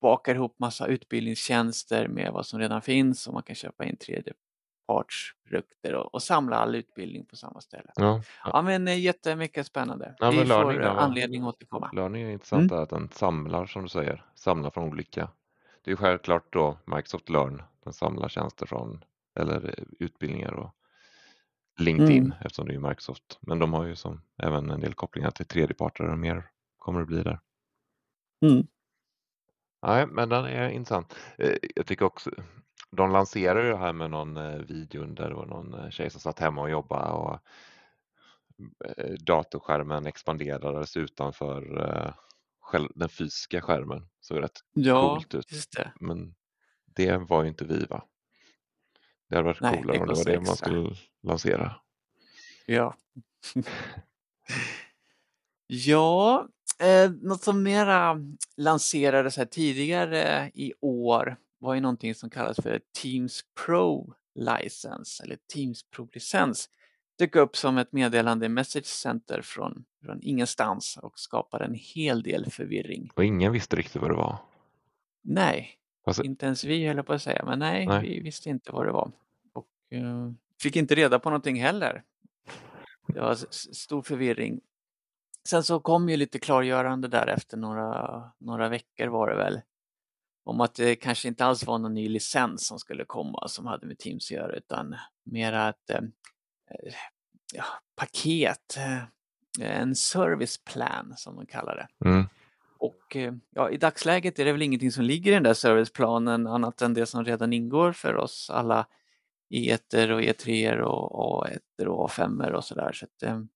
bakar 0.00 0.34
ihop 0.34 0.58
massa 0.58 0.86
utbildningstjänster 0.86 2.08
med 2.08 2.32
vad 2.32 2.46
som 2.46 2.58
redan 2.58 2.82
finns 2.82 3.26
och 3.26 3.34
man 3.34 3.42
kan 3.42 3.56
köpa 3.56 3.84
in 3.84 3.96
tredje 3.96 4.32
partsprodukter 4.86 5.94
och, 5.94 6.14
och 6.14 6.22
samla 6.22 6.56
all 6.56 6.74
utbildning 6.74 7.26
på 7.26 7.36
samma 7.36 7.60
ställe. 7.60 7.92
Ja, 7.96 8.22
ja. 8.44 8.62
men 8.62 8.88
eh, 8.88 9.00
jättemycket 9.00 9.66
spännande. 9.66 10.14
Ja, 10.18 10.30
Vi 10.30 10.36
får 10.36 10.44
learning, 10.44 10.80
anledning 10.80 11.42
att 11.42 11.48
återkomma. 11.48 11.90
Learning 11.92 12.22
är 12.22 12.30
intressant 12.30 12.72
mm. 12.72 12.82
att 12.82 12.90
den 12.90 13.08
samlar 13.12 13.66
som 13.66 13.82
du 13.82 13.88
säger, 13.88 14.24
samlar 14.34 14.70
från 14.70 14.88
olika. 14.88 15.28
Det 15.84 15.90
är 15.90 15.96
självklart 15.96 16.52
då 16.52 16.78
Microsoft 16.84 17.28
Learn, 17.28 17.62
den 17.84 17.92
samlar 17.92 18.28
tjänster 18.28 18.66
från 18.66 19.04
eller 19.36 19.74
eh, 19.78 19.84
utbildningar 19.98 20.52
och 20.52 20.74
LinkedIn 21.78 22.24
mm. 22.24 22.36
eftersom 22.40 22.68
det 22.68 22.74
är 22.74 22.78
Microsoft. 22.78 23.38
Men 23.40 23.58
de 23.58 23.72
har 23.72 23.84
ju 23.84 23.96
som 23.96 24.22
även 24.42 24.70
en 24.70 24.80
del 24.80 24.94
kopplingar 24.94 25.30
till 25.30 25.46
tredjeparter 25.46 26.04
och 26.04 26.18
mer 26.18 26.50
kommer 26.78 27.00
det 27.00 27.06
bli 27.06 27.22
där. 27.22 27.40
Mm. 28.46 28.66
Nej, 29.82 30.06
men 30.06 30.28
den 30.28 30.44
är 30.44 30.68
intressant. 30.68 31.14
Eh, 31.38 31.56
jag 31.76 31.86
tycker 31.86 32.04
också 32.04 32.30
de 32.90 33.10
lanserade 33.10 33.68
det 33.68 33.76
här 33.76 33.92
med 33.92 34.10
någon 34.10 34.36
eh, 34.36 34.56
video 34.56 35.04
där 35.06 35.28
det 35.28 35.34
var 35.34 35.46
någon 35.46 35.90
tjej 35.90 36.10
som 36.10 36.20
satt 36.20 36.38
hemma 36.38 36.60
och 36.60 36.70
jobbade 36.70 37.10
och 37.10 37.40
datorskärmen 39.20 40.06
expanderades 40.06 40.96
utanför 40.96 41.62
den 42.94 43.08
fysiska 43.08 43.60
skärmen. 43.60 44.08
Såg 44.20 44.42
rätt 44.42 44.60
ja, 44.72 45.14
coolt 45.14 45.34
ut. 45.34 45.68
Det. 45.76 45.92
Men 46.00 46.34
det 46.84 47.16
var 47.16 47.42
ju 47.42 47.48
inte 47.48 47.64
vi 47.64 47.84
va? 47.84 48.04
Det 49.28 49.36
hade 49.36 49.46
varit 49.46 49.60
Nej, 49.60 49.76
coolare 49.76 49.98
om 49.98 50.06
det 50.06 50.14
var 50.14 50.24
det 50.24 50.40
man 50.40 50.56
skulle 50.56 50.96
lansera. 51.22 51.74
Ja. 52.66 52.94
ja, 55.66 56.48
eh, 56.78 57.10
något 57.10 57.42
som 57.42 57.62
mera 57.62 58.20
lanserades 58.56 59.36
här 59.36 59.44
tidigare 59.44 60.50
i 60.54 60.72
år 60.80 61.36
var 61.58 61.74
ju 61.74 61.80
någonting 61.80 62.14
som 62.14 62.30
kallas 62.30 62.56
för 62.56 62.80
Teams 63.02 63.42
Pro 63.64 64.14
License 64.34 65.24
eller 65.24 65.38
Teams 65.54 65.82
Pro-licens. 65.90 66.68
dök 67.18 67.36
upp 67.36 67.56
som 67.56 67.78
ett 67.78 67.92
meddelande 67.92 68.46
i 68.46 68.48
Message 68.48 68.86
Center 68.86 69.42
från, 69.42 69.84
från 70.04 70.22
ingenstans 70.22 70.98
och 71.02 71.18
skapade 71.18 71.64
en 71.64 71.74
hel 71.74 72.22
del 72.22 72.50
förvirring. 72.50 73.10
Och 73.14 73.24
ingen 73.24 73.52
visste 73.52 73.76
riktigt 73.76 74.02
vad 74.02 74.10
det 74.10 74.16
var. 74.16 74.38
Nej, 75.22 75.70
Alltså, 76.06 76.22
inte 76.22 76.46
ens 76.46 76.64
vi 76.64 76.86
höll 76.86 77.02
på 77.02 77.12
att 77.12 77.22
säga, 77.22 77.44
men 77.44 77.58
nej, 77.58 77.86
Nej. 77.86 78.02
vi 78.02 78.20
visste 78.20 78.50
inte 78.50 78.72
vad 78.72 78.86
det 78.86 78.92
var. 78.92 79.12
Och 79.52 79.68
eh, 79.90 80.30
fick 80.62 80.76
inte 80.76 80.94
reda 80.94 81.18
på 81.18 81.30
någonting 81.30 81.62
heller. 81.62 82.02
Det 83.08 83.20
var 83.20 83.34
stor 83.74 84.02
förvirring. 84.02 84.60
Sen 85.48 85.62
så 85.62 85.80
kom 85.80 86.08
ju 86.08 86.16
lite 86.16 86.38
klargörande 86.38 87.08
där 87.08 87.26
efter 87.26 87.56
några, 87.56 88.22
några 88.38 88.68
veckor 88.68 89.06
var 89.06 89.30
det 89.30 89.36
väl. 89.36 89.60
Om 90.44 90.60
att 90.60 90.74
det 90.74 90.96
kanske 90.96 91.28
inte 91.28 91.44
alls 91.44 91.66
var 91.66 91.78
någon 91.78 91.94
ny 91.94 92.08
licens 92.08 92.66
som 92.66 92.78
skulle 92.78 93.04
komma 93.04 93.48
som 93.48 93.66
hade 93.66 93.86
med 93.86 93.98
Teams 93.98 94.26
att 94.26 94.30
göra 94.30 94.56
utan 94.56 94.96
mera 95.24 95.68
ett 95.68 95.90
eh, 95.90 95.96
eh, 96.70 96.94
ja, 97.54 97.64
paket, 97.96 98.76
eh, 98.76 99.02
en 99.60 99.94
service 99.94 100.64
plan 100.64 101.14
som 101.16 101.36
de 101.36 101.46
kallar 101.46 101.76
det. 101.76 102.08
mm, 102.08 102.28
och 102.78 103.16
eh, 103.16 103.34
ja, 103.50 103.70
i 103.70 103.76
dagsläget 103.76 104.38
är 104.38 104.44
det 104.44 104.52
väl 104.52 104.62
ingenting 104.62 104.92
som 104.92 105.04
ligger 105.04 105.30
i 105.30 105.34
den 105.34 105.42
där 105.42 105.54
serviceplanen 105.54 106.46
annat 106.46 106.82
än 106.82 106.94
det 106.94 107.06
som 107.06 107.24
redan 107.24 107.52
ingår 107.52 107.92
för 107.92 108.16
oss 108.16 108.50
alla 108.50 108.86
E1 109.50 110.12
och 110.12 110.20
E3 110.20 110.80
och 110.80 111.46
A1 111.46 111.86
och 111.86 112.10
A5 112.10 112.52
och 112.52 112.64
sådär. 112.64 112.92
Så 112.92 113.04
att, 113.04 113.22
ehm, 113.22 113.48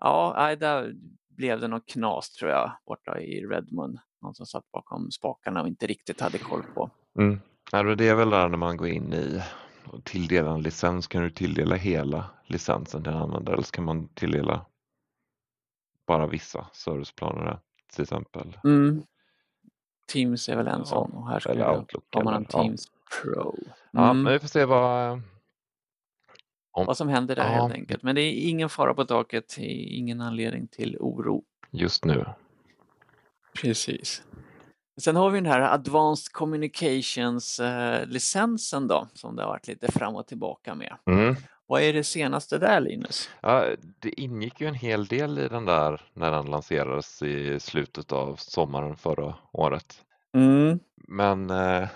ja, 0.00 0.56
där 0.60 0.94
blev 1.28 1.60
det 1.60 1.68
något 1.68 1.86
knas 1.86 2.30
tror 2.30 2.50
jag 2.50 2.72
borta 2.86 3.20
i 3.20 3.46
Redmond. 3.46 3.98
Någon 4.22 4.34
som 4.34 4.46
satt 4.46 4.72
bakom 4.72 5.10
spakarna 5.10 5.62
och 5.62 5.68
inte 5.68 5.86
riktigt 5.86 6.20
hade 6.20 6.38
koll 6.38 6.62
på. 6.74 6.90
mm. 7.18 7.40
Ja, 7.72 7.82
det 7.82 8.08
är 8.08 8.14
väl 8.14 8.30
där 8.30 8.48
när 8.48 8.58
man 8.58 8.76
går 8.76 8.88
in 8.88 9.12
i 9.12 9.42
och 9.86 10.04
tilldelar 10.04 10.54
en 10.54 10.62
licens 10.62 11.06
kan 11.06 11.22
du 11.22 11.30
tilldela 11.30 11.74
hela 11.74 12.30
licensen 12.46 13.02
till 13.02 13.12
en 13.12 13.18
användare 13.18 13.54
eller 13.54 13.64
så 13.64 13.72
kan 13.72 13.84
man 13.84 14.08
tilldela 14.08 14.66
bara 16.06 16.26
vissa 16.26 16.66
serviceplaner 16.72 17.44
där, 17.44 17.60
till 17.92 18.02
exempel. 18.02 18.58
Mm. 18.64 19.02
Teams 20.12 20.48
är 20.48 20.56
väl 20.56 20.66
en 20.66 20.78
Ja, 20.78 20.84
sån 20.84 21.10
och 21.10 21.28
här 21.28 21.40
skulle 21.40 21.54
eller 21.54 21.78
Outlook 21.78 22.04
har 22.10 22.24
man 22.24 22.34
en 22.34 22.40
eller- 22.42 22.48
ja. 22.58 22.62
Teams 22.62 22.86
Pro. 23.22 23.56
Ja, 23.90 24.04
Mm. 24.10 24.22
men 24.22 24.32
vi 24.32 24.38
får 24.38 24.48
se 24.48 24.64
vad... 24.64 25.12
om- 26.72 26.86
Vad 26.86 26.96
som 26.96 27.08
händer 27.08 27.36
där 27.36 27.42
Ja. 27.44 27.48
helt 27.62 27.74
enkelt. 27.74 28.02
Men 28.02 28.14
det 28.14 28.20
är 28.22 28.48
ingen 28.48 28.68
fara 28.68 28.94
på 28.94 29.04
taket, 29.04 29.56
ingen 29.58 30.20
anledning 30.20 30.68
till 30.68 30.96
oro. 31.00 31.44
Just 31.70 32.04
nu. 32.04 32.24
Precis. 33.62 34.22
Sen 35.00 35.16
har 35.16 35.30
vi 35.30 35.38
den 35.38 35.46
här 35.52 35.60
Advanced 35.60 36.32
Communications-licensen 36.32 38.88
då, 38.88 39.08
som 39.14 39.36
det 39.36 39.42
har 39.42 39.48
varit 39.50 39.68
lite 39.68 39.92
fram 39.92 40.16
och 40.16 40.26
tillbaka 40.26 40.74
med. 40.74 40.96
Mm. 41.06 41.36
Vad 41.66 41.82
är 41.82 41.92
det 41.92 42.04
senaste 42.04 42.58
där 42.58 42.80
Linus? 42.80 43.30
Ja, 43.40 43.66
det 43.98 44.20
ingick 44.20 44.60
ju 44.60 44.66
en 44.66 44.74
hel 44.74 45.06
del 45.06 45.38
i 45.38 45.48
den 45.48 45.64
där 45.64 46.00
när 46.14 46.30
den 46.30 46.46
lanserades 46.46 47.22
i 47.22 47.60
slutet 47.60 48.12
av 48.12 48.36
sommaren 48.36 48.96
förra 48.96 49.34
året. 49.52 50.02
Mm. 50.34 50.78
Men 51.08 51.50
eh, 51.50 51.88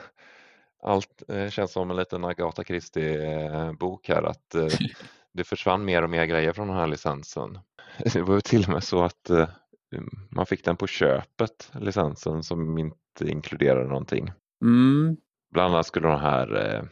allt 0.83 1.23
eh, 1.29 1.49
känns 1.49 1.73
som 1.73 1.91
en 1.91 1.97
liten 1.97 2.25
Agatha 2.25 2.65
Christie-bok 2.65 4.09
här 4.09 4.23
att 4.23 4.55
eh, 4.55 4.67
det 5.33 5.45
försvann 5.45 5.85
mer 5.85 6.03
och 6.03 6.11
mer 6.11 6.25
grejer 6.25 6.53
från 6.53 6.69
den 6.69 6.77
här 6.77 6.87
licensen. 6.87 7.59
Det 8.13 8.23
var 8.23 8.35
ju 8.35 8.41
till 8.41 8.65
och 8.65 8.69
med 8.69 8.85
så 8.85 9.03
att 9.03 9.31
eh, 9.31 9.49
man 10.31 10.47
fick 10.47 10.65
den 10.65 10.77
på 10.77 10.87
köpet, 10.87 11.71
licensen, 11.81 12.43
som 12.43 12.79
inte 12.79 12.95
inkluderade 13.25 13.89
någonting. 13.89 14.33
Mm. 14.63 15.17
Bland 15.53 15.75
annat 15.75 15.87
skulle 15.87 16.09
de 16.09 16.21
här 16.21 16.75
eh, 16.75 16.83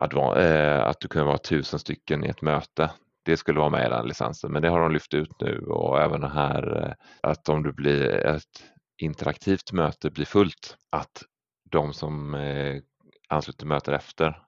att 0.00 1.00
du 1.00 1.08
kunde 1.08 1.26
vara 1.26 1.38
tusen 1.38 1.78
stycken 1.78 2.24
i 2.24 2.28
ett 2.28 2.42
möte. 2.42 2.90
Det 3.24 3.36
skulle 3.36 3.58
vara 3.60 3.70
med 3.70 3.86
i 3.86 3.90
den 3.90 4.06
licensen 4.08 4.52
men 4.52 4.62
det 4.62 4.68
har 4.68 4.80
de 4.80 4.92
lyft 4.92 5.14
ut 5.14 5.40
nu 5.40 5.58
och 5.58 6.00
även 6.02 6.20
det 6.20 6.28
här 6.28 6.82
eh, 6.86 7.30
att 7.30 7.48
om 7.48 7.62
du 7.62 7.72
blir 7.72 8.04
ett 8.26 8.64
interaktivt 9.02 9.72
möte 9.72 10.10
blir 10.10 10.24
fullt 10.26 10.76
att 10.90 11.22
de 11.70 11.92
som 11.92 12.34
eh, 12.34 12.82
ansluter 13.28 13.66
möten 13.66 13.94
efter 13.94 14.42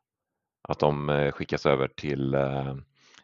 att 0.68 0.78
de 0.78 1.08
eh, 1.10 1.32
skickas 1.32 1.66
över 1.66 1.88
till 1.88 2.34
eh, 2.34 2.74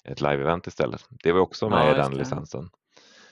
ett 0.04 0.20
live-event 0.20 0.68
istället. 0.68 1.06
Det 1.22 1.32
var 1.32 1.40
också 1.40 1.68
med 1.68 1.86
Ja, 1.88 1.92
i 1.92 1.94
den 1.94 2.10
det. 2.10 2.16
licensen. 2.16 2.70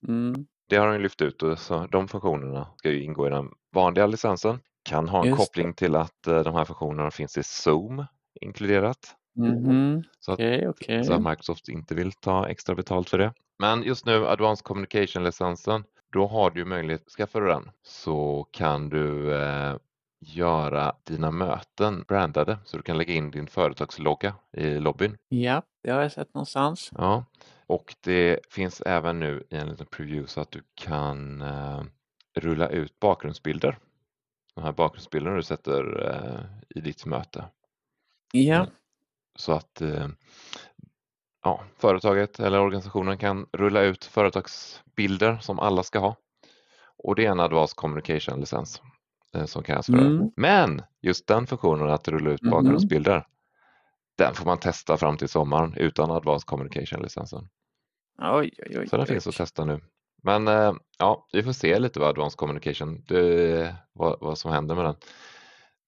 Mm. 0.09 0.47
Det 0.69 0.77
har 0.77 0.93
de 0.93 1.01
lyft 1.01 1.23
ut 1.23 1.43
och 1.43 1.59
så 1.59 1.87
de 1.87 2.09
funktionerna 2.09 2.67
ska 2.77 2.91
ju 2.91 3.03
ingå 3.03 3.27
i 3.27 3.31
den 3.31 3.49
vanliga 3.75 4.07
licensen. 4.07 4.61
Kan 4.85 5.09
ha 5.09 5.23
en 5.23 5.27
Just 5.29 5.39
det. 5.41 5.45
koppling 5.47 5.75
till 5.75 5.97
att 5.97 6.27
eh, 6.27 6.41
de 6.41 6.55
här 6.55 6.65
funktionerna 6.65 7.11
finns 7.11 7.39
i 7.39 7.43
Zoom 7.43 8.05
inkluderat. 8.41 9.17
Mhm. 9.37 10.03
Så 10.21 10.33
att, 10.33 10.37
Okej, 10.39 10.69
okej. 10.69 11.05
så 11.05 11.12
att 11.12 11.23
Microsoft 11.23 11.69
inte 11.69 11.95
vill 11.95 12.12
ta 12.12 12.49
extra 12.49 12.75
betalt 12.75 13.11
för 13.11 13.19
det. 13.19 13.33
Men 13.59 13.83
just 13.83 14.07
nu 14.07 14.27
Advanced 14.27 14.65
Communication-licensen, 14.65 15.85
då 16.12 16.27
har 16.27 16.51
du 16.51 16.65
möjlighet, 16.65 17.09
skaffar 17.11 17.41
du 17.41 17.47
den 17.47 17.71
så 17.83 18.47
kan 18.51 18.89
du 18.89 19.35
eh, 19.35 19.77
göra 20.21 20.95
dina 21.05 21.31
möten 21.31 22.05
brandade 22.09 22.59
så 22.65 22.77
du 22.77 22.83
kan 22.83 22.99
lägga 22.99 23.15
in 23.15 23.31
din 23.31 23.47
företagslogga 23.47 24.35
i 24.57 24.79
lobbyn. 24.79 25.17
Ja, 25.29 25.62
det 25.83 25.91
har 25.91 26.03
jag 26.03 26.12
sett 26.12 26.35
någonstans. 26.35 26.91
Ja. 26.99 27.25
Och 27.67 27.95
det 28.01 28.39
finns 28.51 28.81
även 28.81 29.21
nu 29.21 29.45
i 29.51 29.57
en 29.57 29.69
liten 29.69 29.87
preview 29.87 30.27
så 30.29 30.41
att 30.41 30.51
du 30.51 30.62
kan 30.75 31.43
eh, 31.43 31.83
rulla 32.39 32.69
ut 32.69 33.01
bakgrundsbilder. 33.01 33.79
De 34.55 34.65
här 34.65 34.73
bakgrundsbilderna 34.73 35.37
du 35.37 35.43
sätter 35.43 36.09
eh, 36.11 36.79
i 36.79 36.81
ditt 36.81 37.07
möte. 37.07 37.45
Ja, 38.35 38.57
Mm. 38.57 38.71
Så 39.37 39.53
att 39.53 39.81
eh, 39.81 40.09
ja, 41.45 41.61
företaget 41.79 42.41
eller 42.41 42.61
organisationen 42.61 43.19
kan 43.19 43.47
rulla 43.53 43.81
ut 43.83 44.05
företagsbilder 44.05 45.39
som 45.39 45.59
alla 45.59 45.83
ska 45.83 45.99
ha. 45.99 46.17
Och 47.05 47.15
det 47.15 47.27
är 47.27 47.31
en 47.31 47.41
Advanced 47.41 47.77
Communication-licens 47.77 48.83
eh, 49.35 49.45
som 49.45 49.62
kallas 49.62 49.87
för 49.87 49.93
det. 49.93 50.07
Mm. 50.07 50.31
Men 50.37 50.83
just 51.01 51.27
den 51.27 51.47
funktionen 51.47 51.89
att 51.91 52.09
rulla 52.09 52.31
ut 52.31 52.43
Mhm. 52.43 52.51
bakgrundsbilder, 52.51 53.27
den 54.19 54.35
får 54.35 54.45
man 54.47 54.59
testa 54.59 54.97
fram 54.97 55.17
till 55.17 55.29
sommaren 55.29 55.75
utan 55.77 56.11
Advanced 56.11 56.47
Communication-licensen. 56.47 57.49
oj, 58.19 58.51
oj, 58.59 58.79
oj. 58.79 58.89
Så 58.89 58.97
den 58.97 59.07
finns 59.07 59.27
att 59.27 59.35
testa 59.37 59.65
nu. 59.65 59.81
Men 60.23 60.49
eh, 60.49 60.73
ja, 60.99 61.27
vi 61.33 61.43
får 61.43 61.53
se 61.53 61.79
lite 61.79 62.01
vad 62.01 62.09
Advanced 62.09 62.39
Communication, 62.39 63.05
det, 63.09 63.77
vad, 63.93 64.21
vad 64.21 64.39
som 64.39 64.53
händer 64.53 64.75
med 64.75 64.85
den. 64.85 64.95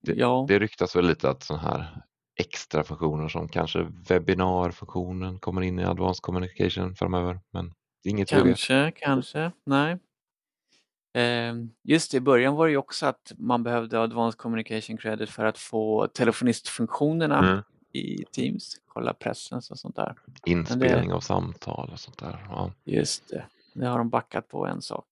det- 0.03 0.15
Ja, 0.15 0.45
Det 0.49 0.59
ryktas 0.59 0.97
väl 0.97 1.07
lite 1.07 1.31
att 1.31 1.43
sådana 1.43 1.63
här 1.69 2.03
extra 2.37 2.85
funktioner 2.85 3.29
som 3.29 3.49
kanske 3.49 3.87
webbinarfunktionen 4.09 5.39
kommer 5.39 5.63
in 5.63 5.79
i 5.79 5.85
Advanced 5.85 6.23
Communication 6.23 6.95
framöver. 6.97 7.41
Men 7.51 7.75
det 8.03 8.11
inget 8.11 8.29
kanske, 8.29 8.93
kanske. 8.97 9.53
Nej. 9.67 9.99
Ehm, 11.15 11.71
Just 11.83 12.11
det, 12.11 12.17
i 12.17 12.21
början 12.21 12.55
var 12.55 12.67
det 12.67 12.71
ju 12.71 12.77
också 12.77 13.07
att 13.07 13.33
man 13.39 13.63
behövde 13.63 14.01
Advanced 14.01 14.39
Communication 14.39 14.97
Credit 14.97 15.31
för 15.31 15.45
att 15.45 15.59
få 15.59 16.07
telefonistfunktionerna 16.07 17.39
Mm. 17.39 17.63
i 17.93 18.25
Teams, 18.33 18.77
kolla 18.87 19.15
pressen 19.15 19.57
och 19.57 19.79
sånt 19.79 19.97
där. 19.97 20.17
Inspelning 20.47 21.13
av 21.13 21.21
samtal 21.21 21.91
och 21.93 22.01
sånt 22.01 22.19
där. 22.19 22.47
Ja. 22.49 22.71
Just 22.85 23.29
det, 23.29 23.45
det 23.75 23.87
har 23.87 23.99
de 23.99 24.09
backat 24.11 24.49
på 24.49 24.67
en 24.67 24.83
sak. 24.83 25.07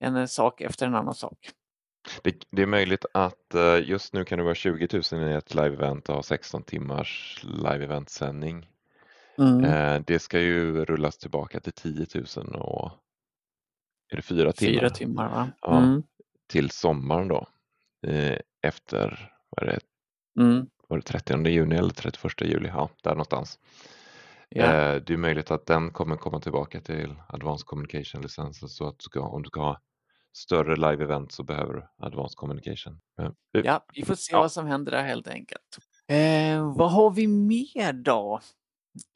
En 0.00 0.28
sak 0.28 0.60
efter 0.60 0.86
en 0.86 0.94
annan 0.94 1.14
sak. 1.14 1.50
Det, 2.22 2.44
det 2.50 2.62
är 2.62 2.66
möjligt 2.66 3.04
att 3.14 3.54
eh, 3.54 3.88
just 3.88 4.12
nu 4.12 4.24
kan 4.24 4.38
det 4.38 4.44
vara 4.44 4.54
20 4.54 4.88
000 5.12 5.30
i 5.30 5.34
ett 5.34 5.54
live-event 5.54 6.08
och 6.08 6.14
ha 6.14 6.22
16 6.22 6.62
timmars 6.62 7.40
live-event-sändning. 7.44 8.68
Mm. 9.38 9.64
Eh, 9.64 10.02
det 10.06 10.18
ska 10.18 10.40
ju 10.40 10.84
rullas 10.84 11.18
tillbaka 11.18 11.60
till 11.60 11.72
10 11.72 12.06
000 12.36 12.46
och 12.54 12.90
är 14.10 14.16
det 14.16 14.22
fyra 14.22 14.52
timmar? 14.52 14.80
Fyra 14.80 14.90
timmar 14.90 15.28
va? 15.28 15.50
Ja. 15.60 15.78
Mm. 15.78 16.02
till 16.46 16.70
sommaren 16.70 17.28
då. 17.28 17.46
Efter, 18.62 19.32
vad 19.48 19.68
är 19.68 19.72
det, 19.72 19.80
Mm. 20.42 20.66
var 20.88 20.96
det 20.96 21.02
30 21.02 21.48
juni 21.48 21.76
eller 21.76 21.90
31 21.90 22.40
juli? 22.40 22.68
Ja, 22.68 22.88
där 23.02 23.10
någonstans. 23.10 23.58
Eh, 24.50 24.94
det 24.94 25.10
är 25.10 25.16
möjligt 25.16 25.50
att 25.50 25.66
den 25.66 25.90
kommer 25.90 26.16
komma 26.16 26.40
tillbaka 26.40 26.80
till 26.80 27.14
Advanced 27.28 27.66
Communication-licensen 27.66 28.68
så 28.68 28.88
att 28.88 28.98
du 28.98 29.02
ska, 29.02 29.20
om 29.20 29.42
du 29.42 29.46
ska 29.46 29.60
ha 29.60 29.80
större 30.38 30.76
live-event 30.76 31.32
så 31.32 31.42
behöver 31.42 31.72
du 31.74 31.86
Advanced 32.06 32.36
Communication. 32.36 33.00
Men, 33.16 33.34
vi- 33.52 33.62
ja, 33.66 33.84
vi 33.94 34.04
får 34.04 34.14
se 34.14 34.32
Ja. 34.32 34.40
vad 34.40 34.52
som 34.52 34.66
händer 34.66 34.92
där 34.92 35.02
helt 35.02 35.28
enkelt. 35.28 35.78
Eh, 36.08 36.74
vad 36.76 36.90
har 36.92 37.10
vi 37.10 37.26
mer 37.26 37.92
då? 37.92 38.40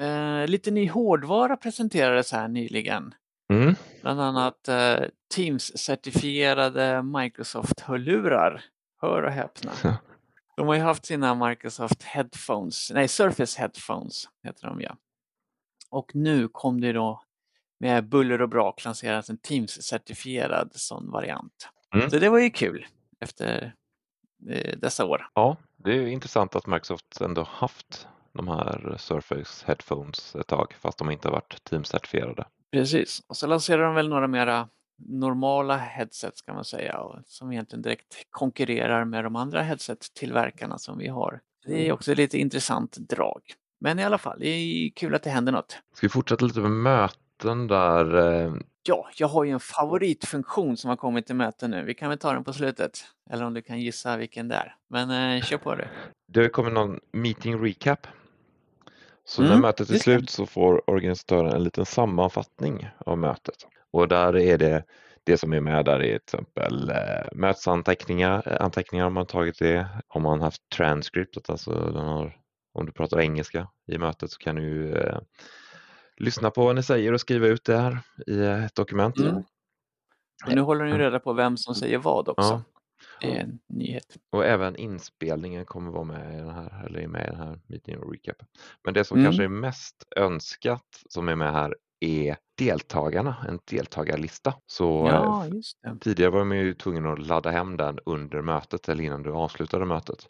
Eh, 0.01 0.47
lite 0.47 0.71
ny 0.71 0.89
hårdvara 0.89 1.57
presenterades 1.57 2.33
här 2.33 2.49
nyligen. 2.49 3.15
Mm, 3.53 3.75
Bland 4.03 4.21
annat 4.21 4.69
eh, 4.69 5.01
Teams-certifierade 5.35 7.03
Microsoft-hörlurar. 7.03 8.65
Hör 9.03 9.23
och 9.23 9.33
häpna. 9.33 9.73
De 10.57 10.67
har 10.69 10.75
ju 10.75 10.81
haft 10.81 11.07
sina 11.07 11.35
Microsoft 11.49 12.03
Headphones, 12.03 12.91
nej 12.95 13.09
Surface 13.09 13.61
Headphones 13.61 14.25
heter 14.43 14.67
de 14.69 14.81
ja. 14.81 14.97
Och 15.91 16.15
nu 16.15 16.49
kom 16.49 16.81
det 16.81 16.93
då 16.93 17.23
med 17.83 18.09
buller 18.09 18.43
och 18.43 18.49
brak 18.49 18.85
lanseras 18.85 19.31
en 19.31 19.39
Teams-certifierad 19.39 20.71
sån 20.73 21.11
variant. 21.11 21.69
Mm. 21.95 22.11
Så 22.11 22.19
det 22.19 22.29
var 22.29 22.39
ju 22.39 22.51
kul 22.51 22.87
efter 23.21 23.75
eh, 24.51 24.79
dessa 24.79 25.05
år. 25.05 25.27
ja, 25.35 25.57
det 25.77 25.91
är 25.91 25.95
ju 25.95 26.11
intressant 26.11 26.57
att 26.57 26.67
Microsoft 26.67 27.21
ändå 27.21 27.43
haft 27.43 28.09
de 28.33 28.49
här 28.49 28.97
Surface 28.99 29.67
Headphones 29.67 30.35
ett 30.35 30.47
tag 30.47 30.75
fast 30.81 30.99
de 30.99 31.11
inte 31.11 31.29
har 31.29 31.33
varit 31.33 31.65
teamcertifierade. 31.65 32.45
Precis, 32.73 33.23
och 33.27 33.37
så 33.37 33.47
lanserar 33.47 33.83
de 33.83 33.95
väl 33.95 34.09
några 34.09 34.29
mera 34.29 34.69
normala 34.99 35.77
headsets 35.77 36.43
kan 36.43 36.55
man 36.55 36.65
säga 36.65 36.99
och 36.99 37.19
som 37.27 37.53
egentligen 37.53 37.83
direkt 37.83 38.27
konkurrerar 38.31 39.05
med 39.05 39.25
de 39.25 39.37
andra 39.37 39.63
headset-tillverkarna 39.63 40.79
som 40.79 40.99
vi 40.99 41.09
har. 41.09 41.41
Det 41.67 41.89
är 41.89 41.93
också 41.93 42.13
ett 42.13 42.19
lite 42.19 42.39
intressant 42.39 42.97
drag. 42.97 43.41
Men 43.81 43.99
i 43.99 44.05
alla 44.05 44.19
fall, 44.19 44.39
det 44.41 44.49
är 44.49 44.91
kul 44.91 45.15
att 45.15 45.23
det 45.23 45.31
händer 45.31 45.53
något. 45.53 45.79
Ska 45.95 46.07
vi 46.07 46.11
fortsätta 46.11 46.45
lite 46.45 46.61
med 46.61 46.71
möten 46.71 47.22
där? 47.43 48.45
eh, 48.45 48.55
Ja, 48.85 49.09
jag 49.17 49.29
har 49.29 49.45
ju 49.45 49.51
en 49.51 49.61
favoritfunktion 49.61 50.77
som 50.77 50.89
har 50.89 50.97
kommit 50.97 51.27
till 51.27 51.37
möten 51.37 51.71
nu. 51.71 51.85
Vi 51.85 51.95
kan 51.95 52.09
väl 52.09 52.19
ta 52.19 52.33
den 52.33 52.45
på 52.45 52.53
slutet. 52.53 52.99
Eller 53.31 53.45
om 53.45 53.55
du 53.55 53.63
kan 53.63 53.81
gissa 53.81 54.17
vilken 54.17 54.49
det 54.49 54.55
är. 54.55 54.77
Men 54.89 55.37
eh, 55.37 55.43
kör 55.43 55.57
på 55.57 55.75
det. 55.75 55.89
Det 56.29 56.49
kommer 56.49 56.71
någon 56.71 57.01
meeting 57.13 57.65
recap. 57.65 58.07
Så 59.25 59.43
Mm, 59.43 59.55
när 59.55 59.61
mötet 59.61 59.91
är 59.91 59.99
slut 59.99 60.31
så 60.31 60.47
får 60.47 60.91
organisatören 60.91 61.53
en 61.53 61.65
liten 61.65 61.87
sammanfattning 61.87 62.89
av 63.07 63.19
mötet. 63.19 63.55
Och 63.91 64.09
där 64.09 64.37
är 64.37 64.59
det 64.59 64.85
det 65.25 65.39
som 65.39 65.53
är 65.53 65.61
med 65.61 65.85
där 65.85 65.95
är 65.95 65.99
till 66.01 66.15
exempel 66.15 66.91
eh, 66.91 67.29
mötesanteckningar, 67.33 68.43
eh, 68.47 68.65
anteckningar 68.65 69.07
om 69.07 69.15
man 69.15 69.27
tagit 69.27 69.59
det, 69.59 69.87
om 70.09 70.23
man 70.23 70.41
haft 70.41 70.69
transcript, 70.77 71.51
alltså 71.51 71.71
den 71.71 72.05
har, 72.05 72.37
om 72.75 72.87
du 72.87 72.93
pratar 72.93 73.21
engelska 73.21 73.69
i 73.87 73.99
mötet 73.99 74.31
så 74.31 74.39
kan 74.39 74.57
du 74.57 74.93
eh, 74.93 75.19
lyssna 76.17 76.51
på 76.51 76.65
vad 76.65 76.75
ni 76.75 76.83
säger 76.83 77.13
och 77.13 77.21
skriva 77.21 77.47
ut 77.47 77.65
det 77.65 77.77
här 77.77 77.99
i 78.27 78.39
eh, 78.41 78.65
ett 78.65 78.75
dokument. 78.75 79.19
Mm. 79.19 79.37
Och 80.47 80.55
nu 80.55 80.61
håller 80.61 80.85
ni 80.85 80.93
reda 80.93 81.19
på 81.19 81.33
vem 81.33 81.57
som 81.57 81.75
säger 81.75 81.99
vad 81.99 82.29
också. 82.29 82.43
Ja. 82.43 82.63
Det 83.21 83.37
är 83.37 83.41
en 83.41 83.59
nyhet. 83.69 84.17
Och 84.31 84.45
även 84.45 84.77
inspelningen 84.77 85.65
kommer 85.65 85.91
vara 85.91 86.05
med 86.05 86.35
i 86.35 86.37
den 86.37 86.51
här, 86.51 86.85
eller 86.87 87.01
är 87.01 87.07
med 87.09 87.27
i 87.27 87.31
den 87.31 87.37
här 87.41 87.61
meeting 87.67 87.99
och 87.99 88.13
recap. 88.13 88.37
Men 88.85 88.95
det 88.95 89.05
som 89.05 89.19
Mm. 89.19 89.27
kanske 89.27 89.45
är 89.45 89.49
mest 89.49 90.05
önskat 90.17 91.03
som 91.09 91.29
är 91.29 91.37
med 91.37 91.53
här 91.53 91.77
är 92.05 92.37
deltagarna, 92.59 93.37
en 93.49 93.59
deltagarlista. 93.71 94.55
Så 94.67 94.85
Ja, 95.11 95.45
tidigare 96.01 96.31
var 96.31 96.45
man 96.45 96.59
ju 96.59 96.75
tvungen 96.75 97.07
att 97.07 97.27
ladda 97.27 97.51
hem 97.51 97.77
den 97.77 97.99
under 98.07 98.43
mötet 98.43 98.89
eller 98.89 99.05
innan 99.05 99.23
du 99.23 99.31
avslutade 99.33 99.85
mötet. 99.85 100.27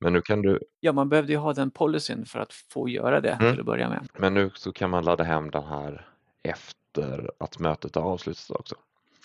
Men 0.00 0.12
nu 0.12 0.22
kan 0.22 0.42
du, 0.42 0.58
Ja, 0.80 0.92
man 0.92 1.08
behövde 1.08 1.32
ju 1.32 1.38
ha 1.38 1.52
den 1.52 1.70
policyn 1.70 2.24
för 2.26 2.38
att 2.38 2.52
få 2.52 2.88
göra 2.88 3.20
det 3.20 3.30
Mm. 3.30 3.52
till 3.52 3.60
att 3.60 3.66
börja 3.66 3.88
med. 3.88 4.08
men 4.18 4.34
nu 4.34 4.50
så 4.54 4.72
kan 4.72 4.90
man 4.90 5.04
ladda 5.04 5.24
hem 5.24 5.50
den 5.50 5.64
här 5.64 6.06
efter 6.42 7.30
att 7.38 7.58
mötet 7.58 7.94
har 7.94 8.02
avslutats 8.02 8.50
också. 8.50 8.74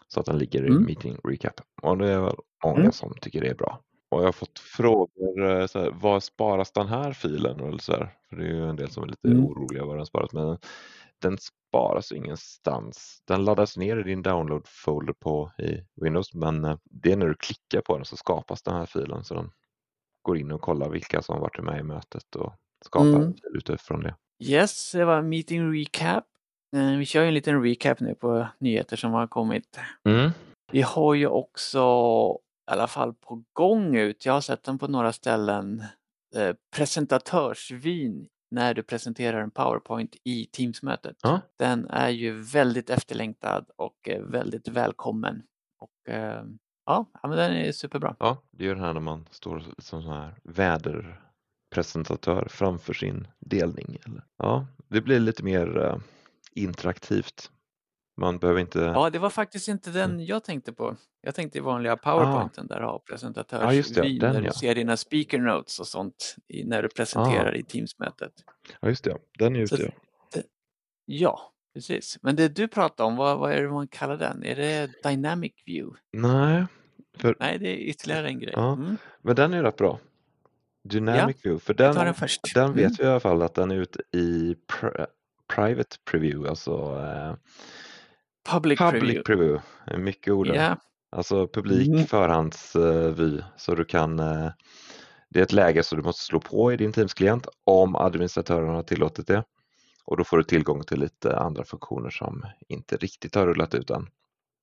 Så 0.08 0.20
att 0.20 0.26
den 0.26 0.38
ligger 0.38 0.64
i 0.64 0.68
Mm. 0.68 0.84
meeting 0.84 1.18
recap. 1.24 1.62
Och 1.82 1.98
det 1.98 2.10
är 2.10 2.22
väl 2.22 2.36
många 2.66 2.80
Mm. 2.80 2.92
som 2.92 3.14
tycker 3.22 3.42
det 3.42 3.48
är 3.48 3.56
bra. 3.56 3.80
Och 4.12 4.20
jag 4.22 4.26
har 4.26 4.32
fått 4.32 4.60
frågor, 4.60 5.50
eh, 5.60 5.66
så 5.66 5.80
här, 5.80 5.92
var 5.92 6.20
sparas 6.20 6.72
den 6.72 6.88
här 6.88 7.14
filen? 7.14 7.60
Eller 7.60 7.78
så 7.78 7.92
här, 7.92 8.10
för 8.30 8.36
det 8.36 8.44
är 8.44 8.48
ju 8.54 8.70
en 8.70 8.76
del 8.76 8.90
som 8.90 9.04
är 9.04 9.08
lite 9.08 9.28
Mm. 9.28 9.46
oroliga 9.46 9.86
var 9.86 9.98
den 9.98 10.06
sparas. 10.06 10.34
Men 10.34 10.58
den 11.22 11.38
sparas 11.38 12.12
ingenstans. 12.12 13.22
Den 13.28 13.46
laddas 13.46 13.78
ner 13.78 13.98
i 13.98 14.04
din 14.04 14.22
download-folder 14.24 15.14
på 15.14 15.52
i 15.58 15.84
Windows. 16.02 16.34
Men 16.34 16.66
eh, 16.66 16.78
det 16.84 17.12
är 17.12 17.16
när 17.18 17.28
du 17.28 17.36
klickar 17.36 17.82
på 17.82 17.96
den 17.96 18.06
så 18.06 18.18
skapas 18.18 18.62
den 18.62 18.74
här 18.76 18.86
filen. 18.86 19.24
Så 19.24 19.34
den 19.36 19.52
går 20.22 20.38
in 20.38 20.52
och 20.52 20.62
kollar 20.62 20.90
vilka 20.90 21.22
som 21.22 21.40
varit 21.40 21.64
med 21.64 21.80
i 21.80 21.84
mötet 21.84 22.36
och 22.36 22.54
skapar 22.86 23.08
Mm. 23.08 23.22
en 23.22 23.34
fil 23.34 23.52
utifrån 23.58 24.04
det. 24.04 24.16
Yes, 24.44 24.92
det 24.92 25.06
var 25.06 25.22
meeting 25.22 25.74
recap. 25.74 26.24
Eh, 26.76 26.98
Vi 26.98 27.06
kör 27.06 27.22
ju 27.22 27.28
en 27.28 27.34
liten 27.34 27.64
recap 27.64 28.00
nu 28.00 28.16
på 28.16 28.48
nyheter 28.60 28.98
som 28.98 29.12
har 29.12 29.28
kommit. 29.28 29.80
Mm. 30.06 30.32
Vi 30.72 30.82
har 30.82 31.14
ju 31.14 31.28
också 31.28 31.80
i 32.70 32.72
alla 32.72 32.88
fall 32.88 33.14
på 33.14 33.44
gång 33.54 33.96
ut, 33.96 34.26
jag 34.26 34.34
har 34.34 34.42
sett 34.42 34.64
den 34.64 34.78
på 34.80 34.88
några 34.88 35.14
ställen, 35.14 35.84
eh, 36.36 36.56
presentatörsvyn 36.76 38.28
när 38.52 38.74
du 38.74 38.84
presenterar 38.84 39.42
en 39.42 39.52
PowerPoint 39.52 40.16
i 40.24 40.46
Teams-mötet. 40.46 41.18
Ja. 41.22 41.42
Den 41.58 41.88
är 41.88 42.10
ju 42.10 42.42
väldigt 42.42 42.90
efterlängtad 42.90 43.66
och 43.76 44.10
eh, 44.10 44.22
väldigt 44.22 44.68
välkommen. 44.68 45.44
Och 45.80 46.10
eh, 46.14 46.44
ja, 46.86 47.06
men 47.24 47.32
den 47.32 47.52
är 47.52 47.72
superbra. 47.72 48.16
Ja, 48.20 48.44
det 48.52 48.64
är 48.64 48.68
ju 48.68 48.76
det 48.76 48.82
här 48.82 48.94
när 48.94 49.02
man 49.02 49.28
står 49.32 49.64
som 49.78 50.04
sån 50.04 50.14
här 50.14 50.36
väderpresentatör 50.44 52.48
framför 52.50 52.94
sin 52.94 53.28
delning. 53.40 53.98
Eller? 54.06 54.24
Ja, 54.38 54.68
det 54.88 55.02
blir 55.02 55.20
lite 55.20 55.44
mer 55.44 55.78
eh, 55.78 55.98
interaktivt. 56.54 57.52
Man 58.20 58.38
behöver 58.40 58.60
inte... 58.62 58.80
Ja, 58.80 59.10
det 59.10 59.20
var 59.20 59.30
faktiskt 59.30 59.68
inte 59.68 59.90
Mm. 59.90 60.02
den 60.18 60.26
jag 60.26 60.44
tänkte 60.44 60.74
på. 60.74 60.96
Jag 61.22 61.36
tänkte 61.36 61.58
i 61.58 61.62
vanliga 61.62 61.98
PowerPointen 61.98 62.68
där 62.68 62.80
du 62.80 62.86
har 62.86 62.92
Ja, 62.92 62.94
just 63.00 63.96
det, 63.96 64.02
presentatörsvyn 64.02 64.20
den, 64.20 64.34
där 64.34 64.42
du 64.42 64.48
ja. 64.48 64.54
ser 64.54 64.76
dina 64.76 64.98
speaker 64.98 65.38
notes 65.40 65.80
och 65.80 65.88
sånt 65.88 66.36
i, 66.48 66.64
när 66.64 66.82
du 66.84 66.90
presenterar 66.90 67.56
i 67.56 67.64
Teams-mötet. 67.64 68.32
Ja, 68.80 68.88
just 68.88 69.04
det. 69.04 69.18
Den 69.40 69.56
är 69.56 69.66
Så 69.66 69.76
ute. 69.76 69.84
ja. 70.34 70.42
Ja, 71.06 71.52
precis. 71.74 72.18
Men 72.22 72.36
det 72.36 72.48
du 72.48 72.68
pratar 72.68 73.04
om, 73.04 73.16
vad, 73.16 73.40
vad 73.40 73.52
är 73.52 73.62
det 73.62 73.70
man 73.70 73.88
kallar 73.88 74.18
den? 74.18 74.44
Är 74.44 74.56
det 74.56 74.90
Dynamic 75.04 75.54
View? 75.66 76.00
Nej, 76.14 76.66
för, 77.18 77.36
Nej, 77.40 77.58
det 77.60 77.68
är 77.70 77.76
ytterligare 77.78 78.28
en 78.28 78.40
grej. 78.40 78.54
Ja. 78.56 78.74
Mm. 78.74 78.98
men 79.22 79.36
den 79.36 79.54
är 79.54 79.64
rätt 79.64 79.78
bra. 79.78 80.00
Dynamic 80.90 81.46
view, 81.46 81.60
för 81.66 81.74
den, 81.74 81.96
den 81.96 82.14
den 82.54 82.64
Mm. 82.66 82.76
vet 82.76 83.00
vi 83.00 83.04
i 83.04 83.08
alla 83.08 83.20
fall 83.20 83.42
att 83.42 83.54
den 83.54 83.72
är 83.72 83.76
ute 83.76 84.00
i 84.12 84.56
pr- 84.68 85.06
private 85.56 85.98
preview, 86.12 86.50
alltså 86.50 86.72
eh, 86.72 87.34
Public, 88.52 88.80
public 88.80 89.24
Preview. 89.24 89.24
preview. 89.24 89.62
Mycket 89.98 90.34
ord. 90.34 90.48
Ja, 90.48 90.78
Alltså 91.12 91.48
publik 91.48 91.88
Mm. 91.90 92.06
förhandsvy 92.06 93.42
så 93.58 93.76
du 93.76 93.86
kan 93.86 94.20
eh, 94.20 94.52
Det 95.30 95.40
är 95.40 95.44
ett 95.44 95.52
läge 95.54 95.84
så 95.84 95.96
du 95.96 96.02
måste 96.02 96.24
slå 96.24 96.40
på 96.40 96.74
i 96.74 96.78
din 96.78 96.92
Teams-klient 96.94 97.48
om 97.66 97.96
administratören 97.96 98.70
har 98.76 98.84
tillåtit 98.84 99.28
det 99.28 99.44
och 100.06 100.18
då 100.18 100.24
får 100.24 100.38
du 100.38 100.44
tillgång 100.44 100.84
till 100.84 101.00
lite 101.00 101.38
andra 101.40 101.64
funktioner 101.64 102.10
som 102.10 102.46
inte 102.68 102.98
riktigt 102.98 103.36
har 103.36 103.46
rullat 103.48 103.76
ut 103.76 103.90
än. 103.90 104.08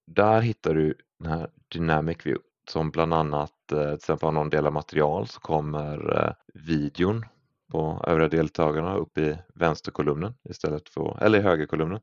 Där 0.07 0.41
hittar 0.41 0.75
du 0.75 0.95
den 1.21 1.33
här 1.33 1.51
Dynamic 1.73 2.17
View 2.27 2.43
som 2.71 2.91
bland 2.91 3.15
annat 3.15 3.73
eh, 3.73 3.79
till 3.85 3.95
exempel 3.95 4.29
om 4.29 4.35
någon 4.35 4.51
delar 4.51 4.71
material 4.71 5.27
så 5.29 5.41
kommer 5.41 6.25
eh, 6.25 6.33
videon 6.55 7.25
på 7.73 8.05
övriga 8.07 8.29
deltagarna 8.29 8.97
upp 8.97 9.19
i 9.19 9.39
vänsterkolumnen 9.55 10.35
istället 10.49 10.89
för, 10.89 11.19
eller 11.23 11.39
i 11.39 11.43
högerkolumnen 11.43 12.01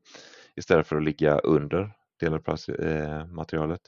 istället 0.56 0.86
för 0.86 0.96
att 0.96 1.04
ligga 1.04 1.38
under 1.38 1.92
delade 2.20 3.26
materialet. 3.30 3.80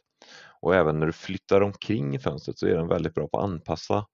Och 0.61 0.75
även 0.75 1.01
när 1.01 1.07
du 1.07 1.12
flyttar 1.12 1.61
omkring 1.61 2.15
i 2.15 2.19
fönstret 2.19 2.59
så 2.59 2.67
är 2.67 2.75
den 2.75 2.89
väldigt 2.89 3.15
bra 3.15 3.29
på 3.29 3.39
att 3.39 3.45
anpassa 3.45 4.07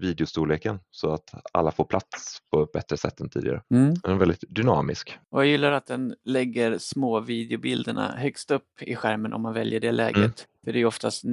videostorleken 0.00 0.78
så 0.90 1.12
att 1.12 1.30
alla 1.52 1.70
får 1.70 1.84
plats 1.84 2.38
på 2.52 2.62
ett 2.62 2.72
bättre 2.72 2.96
sätt 2.96 3.20
än 3.20 3.28
tidigare. 3.28 3.62
mm. 3.74 3.94
Den 3.94 4.12
är 4.12 4.18
väldigt 4.18 4.44
dynamisk. 4.48 5.18
och 5.30 5.40
jag 5.40 5.46
gillar 5.46 5.72
att 5.72 5.86
den 5.86 6.14
lägger 6.24 6.78
små 6.78 7.20
videobilderna 7.20 8.14
högst 8.16 8.50
upp 8.50 8.68
i 8.80 8.96
skärmen 8.96 9.32
om 9.32 9.42
man 9.42 9.54
väljer 9.54 9.80
det 9.80 9.92
läget. 9.92 10.16
Mm. 10.16 10.32
För 10.64 10.72
det 10.72 10.80
är 10.80 10.86
oftast 10.86 11.24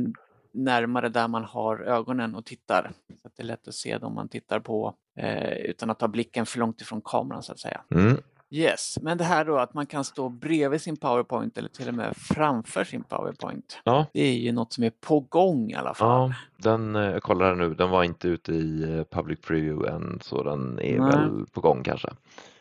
närmare 0.58 1.10
där 1.10 1.28
man 1.28 1.44
har 1.44 1.80
ögonen 1.80 2.36
och 2.36 2.46
tittar. 2.46 2.92
Så 3.22 3.30
det 3.36 3.44
är 3.44 3.48
lätt 3.48 3.68
att 3.68 3.74
se 3.76 3.98
dem 3.98 4.16
man 4.16 4.30
tittar 4.30 4.60
på 4.60 4.94
eh, 5.20 5.52
utan 5.54 5.90
att 5.90 6.02
ha 6.02 6.08
blicken 6.08 6.46
för 6.46 6.60
långt 6.60 6.82
ifrån 6.82 7.02
kameran 7.02 7.44
så 7.44 7.52
att 7.52 7.60
säga. 7.60 7.82
Mm. 7.92 8.18
Yes, 8.50 8.98
men 9.02 9.18
det 9.18 9.24
här 9.24 9.46
då 9.46 9.58
att 9.58 9.74
man 9.74 9.86
kan 9.86 10.04
stå 10.04 10.30
bredvid 10.30 10.82
sin 10.82 10.98
powerpoint 10.98 11.58
eller 11.58 11.70
till 11.70 11.88
och 11.88 11.94
med 11.94 12.14
framför 12.18 12.84
sin 12.84 13.04
powerpoint. 13.04 13.80
Ja, 13.84 14.06
Det 14.14 14.22
är 14.22 14.34
ju 14.34 14.52
något 14.52 14.74
som 14.74 14.84
är 14.84 14.90
på 14.90 15.20
gång 15.20 15.72
i 15.72 15.76
alla 15.76 15.94
fall. 15.94 16.08
ja 16.30 16.34
den, 16.58 16.96
eh, 16.96 17.02
jag 17.02 17.24
kollar 17.24 17.46
här 17.46 17.56
nu, 17.56 17.74
den 17.74 17.90
var 17.90 18.04
inte 18.04 18.28
ute 18.28 18.54
i 18.54 18.84
eh, 18.98 19.04
public 19.04 19.40
preview 19.42 19.90
än 19.96 20.20
så 20.22 20.44
den 20.44 20.80
är 20.80 21.00
Nej. 21.00 21.12
väl 21.12 21.46
på 21.52 21.62
gång 21.62 21.84
kanske. 21.84 22.10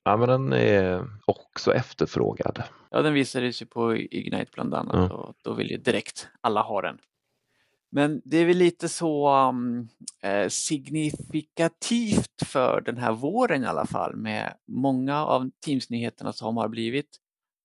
Ja 0.05 0.17
men 0.17 0.29
den 0.29 0.53
är 0.53 1.05
också 1.25 1.75
efterfrågad. 1.75 2.63
Ja, 2.91 3.03
den 3.03 3.15
visades 3.15 3.63
ju 3.63 3.67
på 3.67 3.97
Ignite 3.97 4.51
bland 4.55 4.75
annat 4.75 5.11
Ja. 5.11 5.17
och 5.17 5.35
då 5.43 5.53
vill 5.53 5.71
ju 5.71 5.77
direkt 5.77 6.29
alla 6.41 6.63
ha 6.63 6.83
den. 6.83 6.99
Men 7.91 8.23
det 8.25 8.37
är 8.37 8.45
väl 8.47 8.57
lite 8.57 8.89
så 8.89 9.35
um, 9.49 9.89
eh, 10.23 10.49
signifikativt 10.49 12.43
för 12.47 12.81
den 12.81 12.97
här 12.97 13.13
våren 13.13 13.63
i 13.65 13.67
alla 13.67 13.87
fall 13.87 14.17
med 14.17 14.55
många 14.69 15.25
av 15.25 15.51
Teams-nyheterna 15.67 16.33
som 16.33 16.57
har 16.57 16.69
blivit 16.69 17.17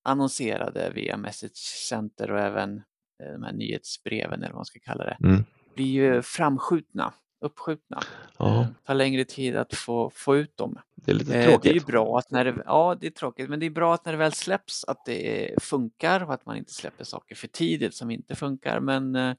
annonserade 0.03 0.91
via 0.95 1.17
Message 1.17 1.57
Center 1.89 2.31
och 2.31 2.39
även 2.39 2.77
eh, 3.23 3.31
de 3.33 3.43
här 3.43 3.53
nyhetsbreven 3.53 4.39
eller 4.39 4.47
vad 4.53 4.55
man 4.55 4.65
ska 4.65 4.79
kalla 4.79 5.03
det, 5.03 5.17
Mm. 5.23 5.43
blir 5.75 5.85
ju 5.85 6.21
framskjutna, 6.21 7.13
uppskjutna. 7.41 7.99
Ja, 8.37 8.61
Eh, 8.61 8.67
tar 8.85 8.93
längre 8.93 9.25
tid 9.25 9.55
att 9.55 9.73
få, 9.73 10.09
få 10.15 10.37
ut 10.37 10.57
dem. 10.57 10.77
det 10.95 11.11
är 11.11 11.15
lite 11.15 11.37
Eh, 11.39 11.45
tråkigt. 11.45 11.63
Det 11.63 11.69
är 11.69 11.73
ju 11.73 11.85
bra 11.85 12.17
att 12.17 12.31
när 12.31 12.45
det, 12.45 12.63
ja 12.65 12.97
det 13.01 13.07
är 13.07 13.11
tråkigt, 13.11 13.49
men 13.49 13.59
det 13.59 13.65
är 13.65 13.69
bra 13.69 13.93
att 13.93 14.05
när 14.05 14.11
det 14.11 14.17
väl 14.17 14.33
släpps 14.33 14.83
att 14.83 15.05
det 15.05 15.49
funkar 15.63 16.23
och 16.23 16.33
att 16.33 16.45
man 16.45 16.57
inte 16.57 16.73
släpper 16.73 17.03
saker 17.03 17.35
för 17.35 17.47
tidigt 17.47 17.93
som 17.95 18.11
inte 18.11 18.35
funkar. 18.35 18.79
Men 18.79 19.15
eh, 19.15 19.33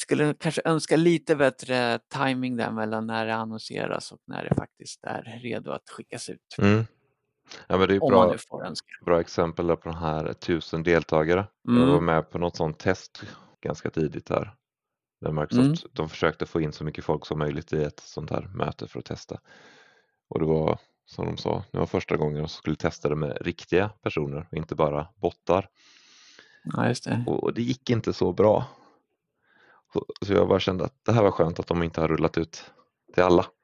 skulle 0.00 0.34
kanske 0.34 0.62
önska 0.64 0.96
lite 0.96 1.36
bättre 1.36 1.98
timing 1.98 2.56
där 2.56 2.70
mellan 2.70 3.06
när 3.06 3.26
det 3.26 3.34
annonseras 3.34 4.12
och 4.12 4.20
när 4.26 4.44
det 4.44 4.54
faktiskt 4.54 5.04
är 5.04 5.38
redo 5.42 5.70
att 5.70 5.88
skickas 5.90 6.28
ut. 6.30 6.56
Mm. 6.58 6.84
Ja 7.66 7.78
men 7.78 7.88
det 7.88 7.94
är 7.94 8.04
Om 8.04 8.12
man 8.12 8.28
bra, 8.50 8.72
bra 9.04 9.20
exempel 9.20 9.66
där 9.66 9.76
på 9.76 9.88
de 9.88 9.98
här 9.98 10.32
tusen 10.32 10.82
deltagare. 10.82 11.46
Jag 11.62 11.72
var 11.74 11.92
Mm. 11.92 12.04
med 12.04 12.30
på 12.30 12.38
något 12.38 12.56
sånt 12.56 12.78
test 12.78 13.22
ganska 13.60 13.90
tidigt 13.90 14.28
här. 14.28 14.54
Där 15.20 15.32
Microsoft, 15.32 15.86
de 15.92 16.08
försökte 16.08 16.46
få 16.46 16.60
in 16.60 16.72
så 16.72 16.84
mycket 16.84 17.04
folk 17.04 17.26
som 17.26 17.38
möjligt 17.38 17.72
i 17.72 17.82
ett 17.82 18.00
sånt 18.00 18.30
här 18.30 18.42
möte 18.54 18.88
för 18.88 18.98
att 18.98 19.04
testa. 19.04 19.40
Och 20.28 20.40
det 20.40 20.46
var 20.46 20.78
som 21.06 21.26
de 21.26 21.36
sa. 21.36 21.64
Det 21.72 21.78
var 21.78 21.86
första 21.86 22.16
gången 22.16 22.38
de 22.38 22.48
skulle 22.48 22.76
testa 22.76 23.08
det 23.08 23.16
med 23.16 23.38
riktiga 23.40 23.88
personer 24.02 24.46
och 24.50 24.56
inte 24.56 24.74
bara 24.74 25.08
bottar. 25.16 25.68
Ja, 26.64 26.88
just 26.88 27.04
det. 27.04 27.24
Och 27.26 27.54
det 27.54 27.62
gick 27.62 27.90
inte 27.90 28.12
så 28.12 28.32
bra. 28.32 28.64
Så, 29.92 30.06
så 30.26 30.32
jag 30.32 30.48
bara 30.48 30.60
kände 30.60 30.84
att 30.84 30.94
det 31.04 31.12
här 31.12 31.22
var 31.22 31.30
skönt 31.30 31.58
att 31.60 31.66
de 31.66 31.82
inte 31.82 32.00
har 32.00 32.08
rullat 32.08 32.38
ut 32.38 32.70
till 33.14 33.22
alla. 33.22 33.46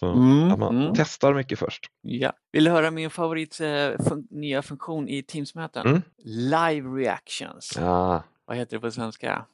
Så, 0.00 0.06
Mm, 0.12 0.52
att 0.52 0.58
man 0.58 0.76
mm. 0.82 0.92
testar 0.96 1.34
mycket 1.34 1.58
först. 1.58 1.86
Ja. 2.00 2.32
Vill 2.52 2.64
du 2.64 2.70
höra 2.70 2.90
min 2.90 3.10
favorit 3.10 3.60
eh, 3.60 3.66
fun- 3.66 4.26
nya 4.30 4.62
funktion 4.62 5.08
i 5.08 5.22
Teams-möten? 5.22 5.86
Mm. 5.86 6.02
Live 6.24 6.88
reactions. 6.88 7.74
Ja, 7.78 8.22
Vad 8.44 8.56
heter 8.56 8.76
det 8.76 8.80
på 8.80 8.90
svenska? 8.90 9.44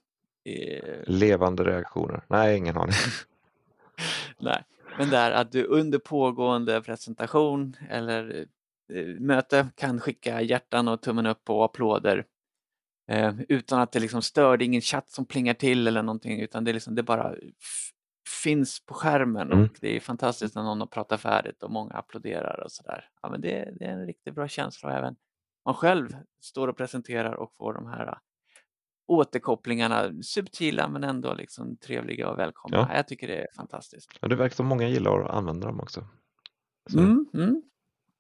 Eh, 0.45 0.95
levande 1.07 1.65
reaktioner. 1.65 2.25
Nej, 2.29 2.57
ingen 2.57 2.77
aning. 2.77 2.95
nej, 4.39 4.63
men 4.99 5.11
det 5.11 5.17
är 5.17 5.31
att 5.31 5.53
du 5.53 5.65
under 5.65 5.99
pågående 5.99 6.83
presentation 6.83 7.77
eller 7.91 8.47
eh, 8.95 9.07
möte 9.07 9.67
kan 9.75 10.01
skicka 10.01 10.41
hjärtan 10.43 10.89
och 10.89 11.01
tummen 11.01 11.27
upp 11.27 11.51
och 11.51 11.65
applåder 11.65 12.25
eh, 13.11 13.35
utan 13.49 13.81
att 13.81 13.93
det 13.93 14.01
liksom 14.01 14.23
stör. 14.23 14.57
Det 14.57 14.65
är 14.65 14.67
ingen 14.67 14.81
chatt 14.81 15.11
som 15.11 15.25
plingar 15.27 15.55
till 15.55 15.87
eller 15.87 16.03
någonting 16.03 16.41
utan 16.41 16.65
det, 16.65 16.73
liksom, 16.73 16.95
det 16.95 17.03
bara 17.03 17.35
finns 18.43 18.87
på 18.87 18.95
skärmen 18.95 19.53
Mm. 19.53 19.65
och 19.65 19.71
det 19.81 19.97
är 19.97 20.01
fantastiskt 20.01 20.55
när 20.55 20.63
någon 20.63 20.81
har 20.81 20.87
pratat 20.87 21.21
färdigt 21.21 21.63
och 21.63 21.71
många 21.71 21.95
applåderar 21.95 22.61
och 22.65 22.73
sådär. 22.73 23.05
Ja, 23.23 23.31
men 23.31 23.41
det, 23.41 23.73
det 23.79 23.85
är 23.85 23.93
en 23.93 24.07
riktigt 24.07 24.35
bra 24.35 24.49
känsla 24.49 24.89
och 24.89 24.95
även 24.95 25.17
man 25.65 25.75
själv 25.75 26.09
står 26.41 26.69
och 26.69 26.77
presenterar 26.77 27.33
och 27.35 27.53
får 27.59 27.75
de 27.75 27.87
här 27.87 28.19
återkopplingarna, 29.07 30.13
subtila 30.23 30.89
men 30.89 31.05
ändå 31.05 31.35
liksom 31.35 31.77
trevliga 31.77 32.29
och 32.31 32.39
välkomna. 32.39 32.77
Ja. 32.91 32.97
Jag 32.97 33.09
tycker 33.09 33.29
det 33.29 33.37
är 33.37 33.47
fantastiskt. 33.57 34.11
Ja, 34.21 34.29
det 34.29 34.37
verkar 34.37 34.57
som 34.57 34.67
många 34.67 34.89
gillar 34.89 35.21
att 35.21 35.31
använda 35.31 35.67
dem 35.67 35.81
också. 35.81 36.07
Så, 36.91 36.99
Mm, 36.99 37.27
mm. 37.35 37.63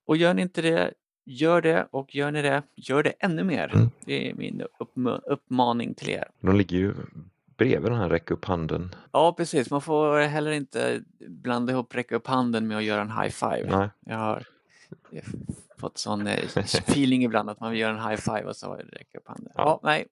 Och 0.07 0.17
gör 0.17 0.35
ni 0.35 0.43
inte 0.43 0.63
det, 0.63 0.95
gör 1.25 1.63
det 1.63 1.89
och 1.91 2.15
gör 2.15 2.31
ni 2.31 2.43
det, 2.43 2.63
gör 2.75 3.03
det 3.03 3.11
ännu 3.19 3.45
mer. 3.45 3.75
Mm. 3.75 3.91
Det 4.05 4.31
är 4.31 4.35
min 4.35 4.63
uppm- 4.81 5.21
uppmaning 5.27 5.95
till 5.95 6.11
er. 6.11 6.29
De 6.41 6.57
ligger 6.57 6.77
ju 6.77 6.95
bredvid 7.57 7.91
den 7.93 7.99
här 8.01 8.09
räcka 8.09 8.35
upp 8.35 8.45
handen. 8.45 8.95
Ja, 9.13 9.33
precis. 9.37 9.71
Man 9.71 9.81
får 9.81 10.19
heller 10.21 10.51
inte 10.51 11.01
blanda 11.29 11.73
ihop 11.73 11.95
räcka 11.95 12.17
upp 12.17 12.27
handen 12.27 12.69
med 12.69 12.77
att 12.77 12.85
göra 12.85 13.01
en 13.01 13.11
high 13.11 13.29
five. 13.31 13.77
Nej, 13.79 13.89
Jag 14.01 14.17
har 14.17 14.43
fått 15.79 15.99
sån 15.99 16.27
eh, 16.27 16.57
feeling 16.57 17.25
ibland 17.25 17.51
att 17.51 17.61
man 17.61 17.71
vill 17.71 17.81
göra 17.81 17.93
en 18.03 18.09
high 18.11 18.21
five 18.21 18.43
och 18.43 18.57
så 18.57 18.75
räcka 18.75 19.19
upp 19.19 19.29
handen. 19.29 19.53
Ja, 19.55 19.81
Ja. 19.83 20.07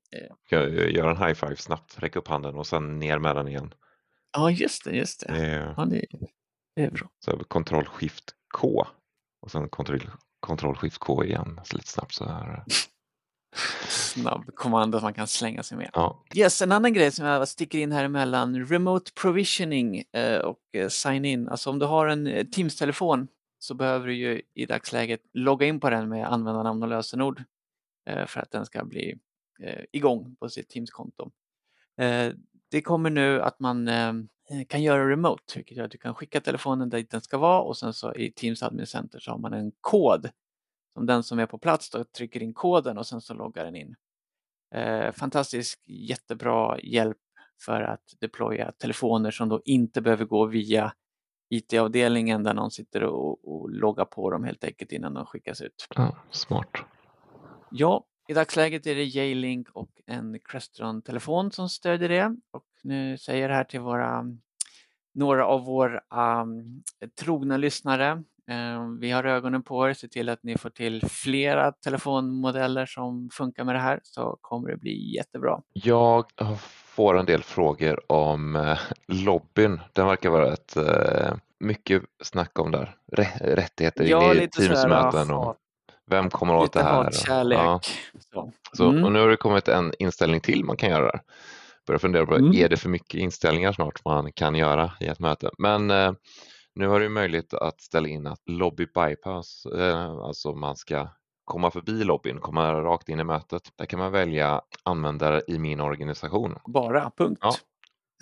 nej. 0.51 0.93
göra 0.95 1.11
en 1.11 1.17
high 1.17 1.35
five 1.35 1.57
snabbt, 1.57 1.99
räcka 2.03 2.19
upp 2.19 2.29
handen 2.29 2.55
och 2.55 2.67
sen 2.67 2.99
ner 2.99 3.19
med 3.19 3.37
den 3.37 3.49
igen. 3.49 3.75
Ja, 4.33 4.51
just 4.51 4.85
det, 4.85 4.91
just 4.97 5.27
det. 5.27 5.33
Det 5.33 5.47
är, 5.47 5.75
Ja, 5.77 5.85
det, 5.85 6.05
det 6.77 6.85
är 6.85 6.91
bra. 6.91 7.09
så 7.25 7.39
kontroll 7.45 7.85
skift 7.85 8.35
K 8.55 8.87
och 9.41 9.51
sen 9.51 9.69
kontroll, 9.69 10.11
kontroll 10.41 10.77
skift 10.77 10.99
K 10.99 11.25
igen 11.25 11.61
så 11.65 11.77
lite 11.77 11.89
snabbt 11.89 12.15
så 12.15 12.25
här. 12.25 12.65
Snabb 13.89 14.55
kommando 14.55 15.01
man 15.01 15.15
kan 15.15 15.27
slänga 15.27 15.63
sig 15.63 15.79
med. 15.79 15.91
Ja, 15.93 16.25
Yes, 16.35 16.63
en 16.63 16.73
annan 16.73 16.93
grej 16.93 17.13
som 17.13 17.27
jag 17.27 17.49
sticker 17.49 17.79
in 17.79 17.93
här 17.93 18.05
emellan, 18.05 18.67
remote 18.67 19.13
provisioning 19.13 20.05
eh, 20.13 20.39
och 20.39 20.61
eh, 20.73 20.89
sign 20.89 21.25
in. 21.25 21.49
Alltså 21.49 21.71
om 21.71 21.79
du 21.79 21.87
har 21.87 22.07
en 22.07 22.27
eh, 22.27 22.47
Teams-telefon 22.47 23.29
så 23.59 23.75
behöver 23.75 24.07
du 24.07 24.15
ju 24.15 24.43
i 24.55 24.67
dagsläget 24.67 25.21
logga 25.33 25.67
in 25.67 25.81
på 25.81 25.91
den 25.91 26.09
med 26.09 26.33
användarnamn 26.33 26.83
och 26.83 26.89
lösenord 26.89 27.43
för 28.27 28.41
att 28.41 28.51
den 28.51 28.67
ska 28.67 28.85
bli 28.85 29.19
igång 29.93 30.37
på 30.41 30.49
sitt 30.49 30.69
Teams-konto. 30.69 31.31
Det 32.71 32.83
kommer 32.83 33.11
nu 33.11 33.43
att 33.43 33.61
man 33.61 33.89
eh, 33.89 34.13
kan 34.69 34.83
göra 34.83 35.11
remote, 35.11 35.53
vilket 35.55 35.77
gör 35.77 35.85
att 35.85 35.91
du 35.91 35.99
kan 35.99 36.15
skicka 36.15 36.41
telefonen 36.41 36.91
dit 36.91 37.11
den 37.11 37.21
ska 37.21 37.39
vara 37.39 37.61
och 37.61 37.77
sen 37.77 37.93
så 37.95 38.15
i 38.15 38.33
Teams 38.33 38.63
Admin 38.63 38.87
Center 38.87 39.19
så 39.19 39.31
har 39.31 39.39
man 39.39 39.53
en 39.53 39.73
kod 39.81 40.31
som 40.95 41.07
den 41.07 41.23
som 41.23 41.39
är 41.39 41.47
på 41.47 41.59
plats 41.59 41.91
då 41.91 42.05
trycker 42.05 42.43
in 42.43 42.55
koden 42.55 42.99
och 42.99 43.07
sen 43.07 43.21
så 43.21 43.35
loggar 43.35 43.65
den 43.65 43.77
in. 43.77 43.97
Eh, 44.75 45.13
fantastisk, 45.13 45.83
jättebra 45.87 46.81
hjälp 46.81 47.17
för 47.65 47.83
att 47.83 48.15
deploya 48.21 48.73
telefoner 48.73 49.31
som 49.31 49.49
då 49.49 49.63
inte 49.65 50.01
behöver 50.01 50.25
gå 50.25 50.47
via 50.47 50.93
IT-avdelningen 51.51 52.43
där 52.43 52.55
någon 52.55 52.71
sitter 52.71 53.03
och, 53.03 53.49
och 53.49 53.71
loggar 53.71 54.05
på 54.05 54.31
dem 54.31 54.45
helt 54.45 54.65
enkelt 54.65 54.93
innan 54.93 55.15
de 55.15 55.27
skickas 55.27 55.61
ut. 55.61 55.87
ja 55.95 56.17
smart. 56.31 56.71
Ja, 57.71 58.05
i 58.29 58.35
dagsläget 58.35 58.87
är 58.87 58.95
det 58.95 59.05
J-Link 59.05 59.69
och 59.73 59.91
en 60.07 60.39
Crestron-telefon 60.45 61.53
som 61.53 61.69
stödjer 61.69 62.09
det. 62.09 62.37
Och 62.51 62.65
nu 62.83 63.19
säger 63.19 63.49
det 63.49 63.55
här 63.55 63.65
till 63.65 63.81
våra, 63.81 64.25
några 65.15 65.47
av 65.47 65.65
våra 65.65 66.43
um, 66.43 66.83
trogna 67.21 67.57
lyssnare. 67.57 68.25
Eh, 68.51 68.89
vi 69.01 69.11
har 69.11 69.25
ögonen 69.25 69.63
på 69.63 69.89
er, 69.89 69.95
se 69.95 70.09
till 70.09 70.29
att 70.29 70.43
ni 70.43 70.59
får 70.59 70.71
till 70.71 71.03
flera 71.09 71.73
telefonmodeller 71.73 72.87
som 72.87 73.31
funkar 73.33 73.65
med 73.65 73.75
det 73.75 73.79
här 73.81 74.01
så 74.03 74.39
kommer 74.41 74.71
det 74.71 74.77
bli 74.77 75.15
jättebra. 75.17 75.63
Jag 75.73 76.25
får 76.67 77.19
en 77.19 77.27
del 77.27 77.43
frågor 77.43 78.13
om 78.13 78.57
eh, 78.57 78.79
lobbyn. 79.07 79.81
Den 79.93 80.07
verkar 80.07 80.31
vara 80.31 80.53
ett 80.53 80.77
eh, 80.77 81.35
mycket 81.61 82.03
snack 82.23 82.59
om 82.59 82.71
där. 82.71 82.97
Rä- 83.13 83.55
rättigheter 83.55 84.05
Ja, 84.05 84.35
in 84.35 84.43
i 84.43 84.49
Teamsmöten 84.49 85.31
och 85.31 85.57
vem 86.11 86.31
kommer 86.31 86.55
åt 86.57 86.73
det 86.73 86.83
här? 86.83 87.05
hatkärlek. 87.05 87.59
Ja. 87.59 87.81
Så. 88.33 88.53
Så, 88.73 88.89
Mm. 88.91 89.05
Och 89.05 89.13
nu 89.13 89.21
har 89.21 89.29
det 89.29 89.37
kommit 89.37 89.69
en 89.69 89.93
inställning 89.99 90.41
till 90.41 90.65
man 90.65 90.77
kan 90.77 90.91
göra 90.91 91.05
där. 91.07 91.21
Börjar 91.87 91.99
fundera 91.99 92.27
på, 92.27 92.35
Mm. 92.35 92.53
är 92.55 92.69
det 92.69 92.77
för 92.77 92.89
mycket 92.89 93.21
inställningar 93.21 93.73
snart 93.73 94.05
man 94.05 94.33
kan 94.33 94.55
göra 94.55 94.93
i 95.01 95.07
ett 95.07 95.19
möte? 95.21 95.51
Men 95.59 95.91
eh, 95.91 96.13
nu 96.75 96.89
har 96.89 97.01
du 97.01 97.09
möjlighet 97.09 97.55
att 97.55 97.81
ställa 97.81 98.09
in 98.09 98.27
att 98.27 98.41
lobby 98.49 98.87
bypass, 98.95 99.67
eh, 99.67 100.11
alltså 100.11 100.55
man 100.55 100.77
ska 100.77 101.09
komma 101.45 101.71
förbi 101.71 102.05
lobbyn, 102.05 102.41
komma 102.41 102.73
rakt 102.73 103.09
in 103.09 103.21
i 103.21 103.25
mötet. 103.25 103.63
Där 103.77 103.87
kan 103.87 103.99
man 103.99 104.13
välja 104.13 104.61
användare 104.83 105.43
i 105.49 105.59
min 105.59 105.81
organisation. 105.81 106.55
Bara, 106.67 107.11
punkt. 107.19 107.39
Ja. 107.43 107.55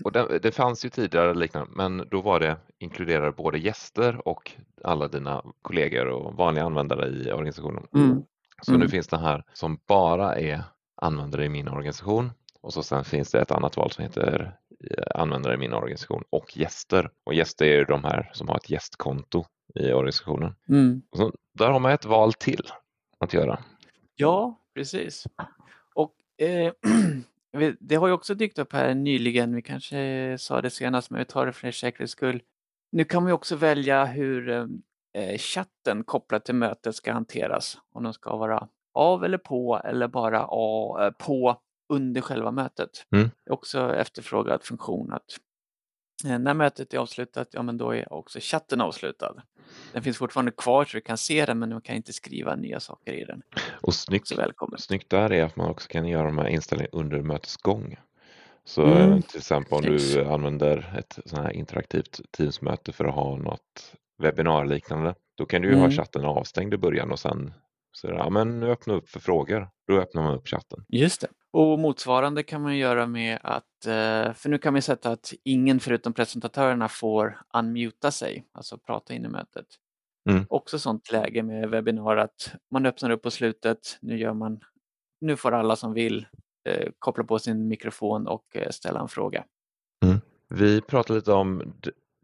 Och 0.04 0.12
det, 0.12 0.38
det 0.38 0.52
fanns 0.52 0.84
ju 0.84 0.88
tidigare 0.88 1.34
liknande, 1.34 1.70
men 1.74 2.08
då 2.10 2.20
var 2.20 2.40
det 2.40 2.56
inkluderar 2.78 3.32
både 3.32 3.58
gäster 3.58 4.28
och 4.28 4.52
alla 4.84 5.08
dina 5.08 5.44
kollegor 5.62 6.06
och 6.06 6.34
vanliga 6.34 6.64
användare 6.64 7.08
i 7.08 7.32
organisationen. 7.32 7.86
Mm. 7.94 8.22
Så 8.62 8.72
nu 8.72 8.76
Mm. 8.76 8.88
finns 8.88 9.08
det 9.08 9.18
här 9.18 9.44
som 9.52 9.78
bara 9.86 10.34
är 10.34 10.62
användare 10.96 11.44
i 11.44 11.48
min 11.48 11.68
organisation 11.68 12.32
och 12.60 12.72
så 12.72 12.82
sen 12.82 13.04
finns 13.04 13.30
det 13.30 13.40
ett 13.40 13.50
annat 13.50 13.76
val 13.76 13.90
som 13.90 14.04
heter 14.04 14.56
eh, 14.90 15.20
användare 15.20 15.54
i 15.54 15.56
min 15.56 15.72
organisation 15.72 16.24
och 16.30 16.56
gäster. 16.56 17.10
Och 17.24 17.34
gäster 17.34 17.66
är 17.66 17.76
ju 17.76 17.84
de 17.84 18.04
här 18.04 18.30
som 18.32 18.48
har 18.48 18.56
ett 18.56 18.70
gästkonto 18.70 19.44
i 19.74 19.92
organisationen. 19.92 20.54
Mm. 20.68 21.02
Så, 21.16 21.32
där 21.52 21.70
har 21.70 21.80
man 21.80 21.92
ett 21.92 22.04
val 22.04 22.32
till 22.32 22.62
att 23.18 23.32
göra. 23.32 23.58
Ja, 24.14 24.60
precis. 24.74 25.24
Och 25.94 26.14
eh, 26.46 26.72
det 27.80 27.96
har 27.96 28.06
ju 28.06 28.12
också 28.12 28.34
dykt 28.34 28.58
upp 28.58 28.72
här 28.72 28.94
nyligen, 28.94 29.54
vi 29.54 29.62
kanske 29.62 30.36
sa 30.38 30.62
det 30.62 30.70
senast 30.70 31.10
men 31.10 31.18
vi 31.18 31.24
tar 31.24 31.46
det 31.46 31.52
för 31.52 31.70
säkerhets 31.70 32.12
skull. 32.12 32.42
Nu 32.92 33.04
kan 33.04 33.22
man 33.22 33.30
ju 33.30 33.34
också 33.34 33.56
välja 33.56 34.04
hur 34.04 34.48
eh, 34.48 35.38
chatten 35.38 36.04
kopplat 36.04 36.44
till 36.44 36.54
mötet 36.54 36.94
ska 36.94 37.12
hanteras. 37.12 37.78
Om 37.92 38.04
den 38.04 38.12
ska 38.12 38.36
vara 38.36 38.68
av 38.94 39.24
eller 39.24 39.38
på 39.38 39.80
eller 39.84 40.08
bara 40.08 40.44
av, 40.44 41.02
eh, 41.02 41.10
på 41.10 41.60
under 41.88 42.20
själva 42.20 42.50
mötet. 42.50 42.90
Mm. 43.12 43.30
Det 43.44 43.50
är 43.50 43.54
också 43.54 43.94
efterfrågad 43.94 44.62
funktion 44.62 45.12
att 45.12 45.38
eh, 46.26 46.38
när 46.38 46.54
mötet 46.54 46.94
är 46.94 46.98
avslutat, 46.98 47.48
ja 47.50 47.62
men 47.62 47.76
då 47.76 47.94
är 47.94 48.12
också 48.12 48.38
chatten 48.42 48.80
avslutad. 48.80 49.42
Den 49.92 50.02
finns 50.02 50.18
fortfarande 50.18 50.52
kvar 50.52 50.84
så 50.84 50.96
du 50.96 51.00
kan 51.00 51.18
se 51.18 51.46
den 51.46 51.58
men 51.58 51.70
du 51.70 51.80
kan 51.80 51.96
inte 51.96 52.12
skriva 52.12 52.56
nya 52.56 52.80
saker 52.80 53.12
i 53.12 53.24
den. 53.24 53.42
Och 53.82 53.94
snyggt, 53.94 54.28
Så 54.28 54.36
välkommen. 54.36 54.78
snyggt 54.78 55.10
där 55.10 55.32
är 55.32 55.44
att 55.44 55.56
man 55.56 55.70
också 55.70 55.88
kan 55.88 56.08
göra 56.08 56.24
de 56.26 56.38
här 56.38 56.48
inställningarna 56.48 56.98
under 56.98 57.22
mötets 57.22 57.56
gång. 57.56 57.96
Så 58.64 58.82
Mm. 58.82 59.22
till 59.22 59.38
exempel 59.38 59.74
om 59.78 59.82
du 59.84 59.98
Snyggt. 59.98 60.28
använder 60.28 60.94
ett 60.98 61.18
sånt 61.26 61.42
här 61.42 61.50
interaktivt 61.52 62.20
Teamsmöte 62.30 62.92
för 62.92 63.04
att 63.04 63.14
ha 63.14 63.36
något 63.36 63.92
webbinarliknande, 64.22 65.14
då 65.38 65.44
kan 65.46 65.62
du 65.62 65.68
ju 65.68 65.74
ha 65.74 65.84
Mm. 65.84 65.96
chatten 65.96 66.24
avstängd 66.24 66.74
i 66.74 66.76
början 66.76 67.12
och 67.12 67.18
sen 67.18 67.52
så 67.92 68.06
ja 68.06 68.30
men 68.30 68.60
nu 68.60 68.70
öppna 68.70 68.94
upp 68.94 69.08
för 69.08 69.20
frågor. 69.20 69.68
Då 69.88 69.98
öppnar 70.00 70.22
man 70.22 70.34
upp 70.34 70.48
chatten. 70.48 70.84
Just 70.88 71.20
det. 71.20 71.28
Och 71.56 71.78
motsvarande 71.78 72.42
kan 72.42 72.62
man 72.62 72.76
göra 72.76 73.06
med 73.06 73.38
att, 73.42 73.86
eh, 73.86 74.32
för 74.32 74.48
nu 74.48 74.58
kan 74.58 74.74
vi 74.74 74.82
sätta 74.82 75.10
att 75.10 75.32
ingen 75.44 75.80
förutom 75.80 76.12
presentatörerna 76.12 76.88
får 76.88 77.38
unmuta 77.54 78.10
sig, 78.10 78.46
alltså 78.52 78.78
prata 78.78 79.14
in 79.14 79.24
i 79.24 79.28
mötet. 79.28 79.66
Mm. 80.30 80.46
Också 80.48 80.78
sånt 80.78 81.12
läge 81.12 81.42
med 81.42 81.70
webbinar 81.70 82.16
att 82.16 82.54
man 82.70 82.86
öppnar 82.86 83.10
upp 83.10 83.22
på 83.22 83.30
slutet, 83.30 83.78
nu 84.00 84.18
gör 84.18 84.34
man, 84.34 84.60
nu 85.20 85.36
får 85.36 85.52
alla 85.52 85.76
som 85.76 85.92
vill 85.92 86.26
eh, 86.68 86.88
koppla 86.98 87.24
på 87.24 87.38
sin 87.38 87.68
mikrofon 87.68 88.26
och 88.26 88.56
eh, 88.56 88.70
ställa 88.70 89.00
en 89.00 89.08
fråga. 89.08 89.44
Vi 90.48 90.80
pratade 90.80 91.18
lite 91.18 91.32
om 91.32 91.74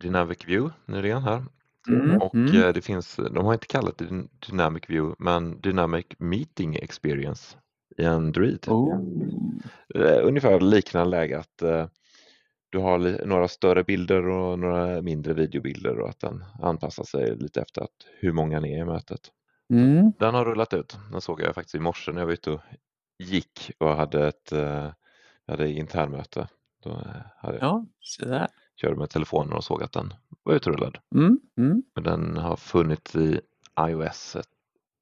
Dynamic 0.01 0.49
View 0.49 0.75
nyligen 0.87 1.23
här 1.23 1.45
Mm, 1.89 2.23
och 2.23 2.35
mm. 2.35 2.73
det 2.73 2.83
finns, 2.83 3.17
de 3.17 3.45
har 3.45 3.53
inte 3.53 3.67
kallat 3.67 3.99
det 3.99 4.05
Dyn- 4.05 4.29
Dynamic 4.49 4.83
View 4.89 5.15
men 5.19 5.61
Dynamic 5.61 6.07
Meeting 6.19 6.77
Experience 6.77 7.57
i 7.99 8.05
Android. 8.05 8.69
Oh. 8.69 9.01
Eh, 9.95 10.27
ungefär 10.27 10.61
liknande 10.61 11.11
läge 11.11 11.39
att 11.39 11.63
eh, 11.63 11.87
du 12.71 12.79
har 12.79 13.27
några 13.27 13.49
större 13.49 13.85
bilder 13.85 14.29
och 14.29 14.59
några 14.59 15.03
mindre 15.03 15.35
videobilder 15.35 15.99
och 15.99 16.09
att 16.09 16.21
den 16.21 16.45
anpassar 16.63 17.05
sig 17.05 17.37
lite 17.37 17.61
efter 17.61 17.83
att 17.83 18.07
hur 18.21 18.33
många 18.33 18.61
ni 18.61 18.73
är 18.75 18.79
i 18.79 18.85
mötet. 18.85 19.21
Mm. 19.73 20.13
Den 20.19 20.35
har 20.35 20.45
rullat 20.45 20.75
ut. 20.75 20.99
Den 21.13 21.21
såg 21.21 21.41
jag 21.41 21.55
faktiskt 21.55 21.75
i 21.75 21.79
morse 21.79 22.13
när 22.13 22.21
jag 22.21 22.27
var 22.27 22.33
ute 22.33 22.51
och 22.51 22.61
gick 23.19 23.71
och 23.79 23.97
hade 23.97 24.29
ett 24.29 24.53
uh, 24.53 24.91
hade 25.47 25.71
internmöte. 25.71 26.49
Då 26.83 26.91
eh, 26.91 26.97
hade 27.37 27.59
jag, 27.59 27.63
Ja, 27.63 27.87
så 28.01 28.25
där. 28.25 28.49
körde 28.77 28.97
med 28.97 29.11
telefonen 29.11 29.53
och 29.53 29.65
såg 29.65 29.83
att 29.83 29.93
den 29.93 30.15
var 30.43 30.55
utrullad. 30.55 30.99
Mm. 31.15 31.41
Mm. 31.59 31.83
Men 31.95 32.05
den 32.05 32.37
har 32.37 32.57
funnits 32.57 33.17
i 33.17 33.41
iOS 33.81 34.37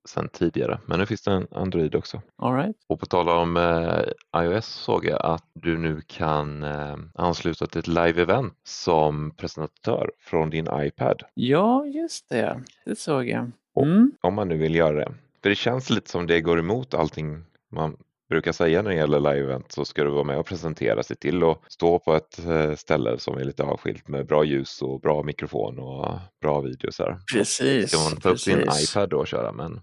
sedan 0.09 0.29
tidigare, 0.29 0.79
men 0.87 0.99
nu 0.99 1.07
finns 1.07 1.23
det 1.23 1.33
en 1.33 1.47
Android 1.51 1.95
också. 1.95 2.23
All 2.37 2.55
right. 2.57 2.77
Och 2.89 3.01
på 3.01 3.07
tal 3.07 3.29
om 3.29 3.57
eh, 3.57 4.43
iOS 4.43 4.67
såg 4.67 5.05
jag 5.05 5.21
att 5.23 5.45
du 5.53 5.79
nu 5.79 6.01
kan 6.07 6.63
eh, 6.63 6.97
ansluta 7.15 7.67
till 7.67 7.79
ett 7.79 7.87
live-event 7.89 8.53
som 8.65 9.31
presentatör 9.37 10.11
från 10.21 10.51
din 10.51 10.69
iPad. 10.73 11.23
Ja, 11.35 11.87
just 11.87 12.29
det. 12.29 12.61
Det 12.85 12.99
såg 12.99 13.29
jag. 13.29 13.51
Och- 13.75 13.87
Mm. 13.87 14.13
Om 14.21 14.35
man 14.35 14.49
nu 14.49 14.57
vill 14.57 14.75
göra 14.75 14.97
det. 14.99 15.13
För 15.43 15.49
det 15.49 15.55
känns 15.57 15.91
lite 15.91 16.11
som 16.11 16.27
det 16.27 16.41
går 16.41 16.59
emot 16.59 16.95
allting 16.95 17.45
man 17.73 17.97
brukar 18.31 18.53
säga 18.53 18.83
när 18.83 18.91
det 18.91 18.97
gäller 18.97 19.21
live-event 19.21 19.65
så 19.69 19.85
ska 19.85 20.05
du 20.05 20.11
vara 20.11 20.25
med 20.25 20.39
och 20.39 20.47
presentera 20.47 21.03
sig 21.03 21.17
till 21.17 21.45
och 21.45 21.63
stå 21.69 21.99
på 21.99 22.15
ett 22.15 22.39
eh, 22.47 22.75
ställe 22.75 23.19
som 23.19 23.37
är 23.39 23.45
lite 23.45 23.63
avskilt 23.63 24.09
med 24.09 24.27
bra 24.27 24.45
ljus 24.45 24.83
och 24.83 25.01
bra 25.01 25.23
mikrofon 25.23 25.79
och 25.79 26.19
bra 26.41 26.61
video. 26.61 26.93
Så 26.93 27.03
här. 27.03 27.19
Precis. 27.35 27.91
Ska 27.91 28.11
man 28.11 28.21
ta 28.21 28.29
upp 28.29 28.41
sin 28.41 28.59
iPad 28.83 29.11
då 29.11 29.19
och 29.19 29.27
köra 29.27 29.53
men 29.53 29.81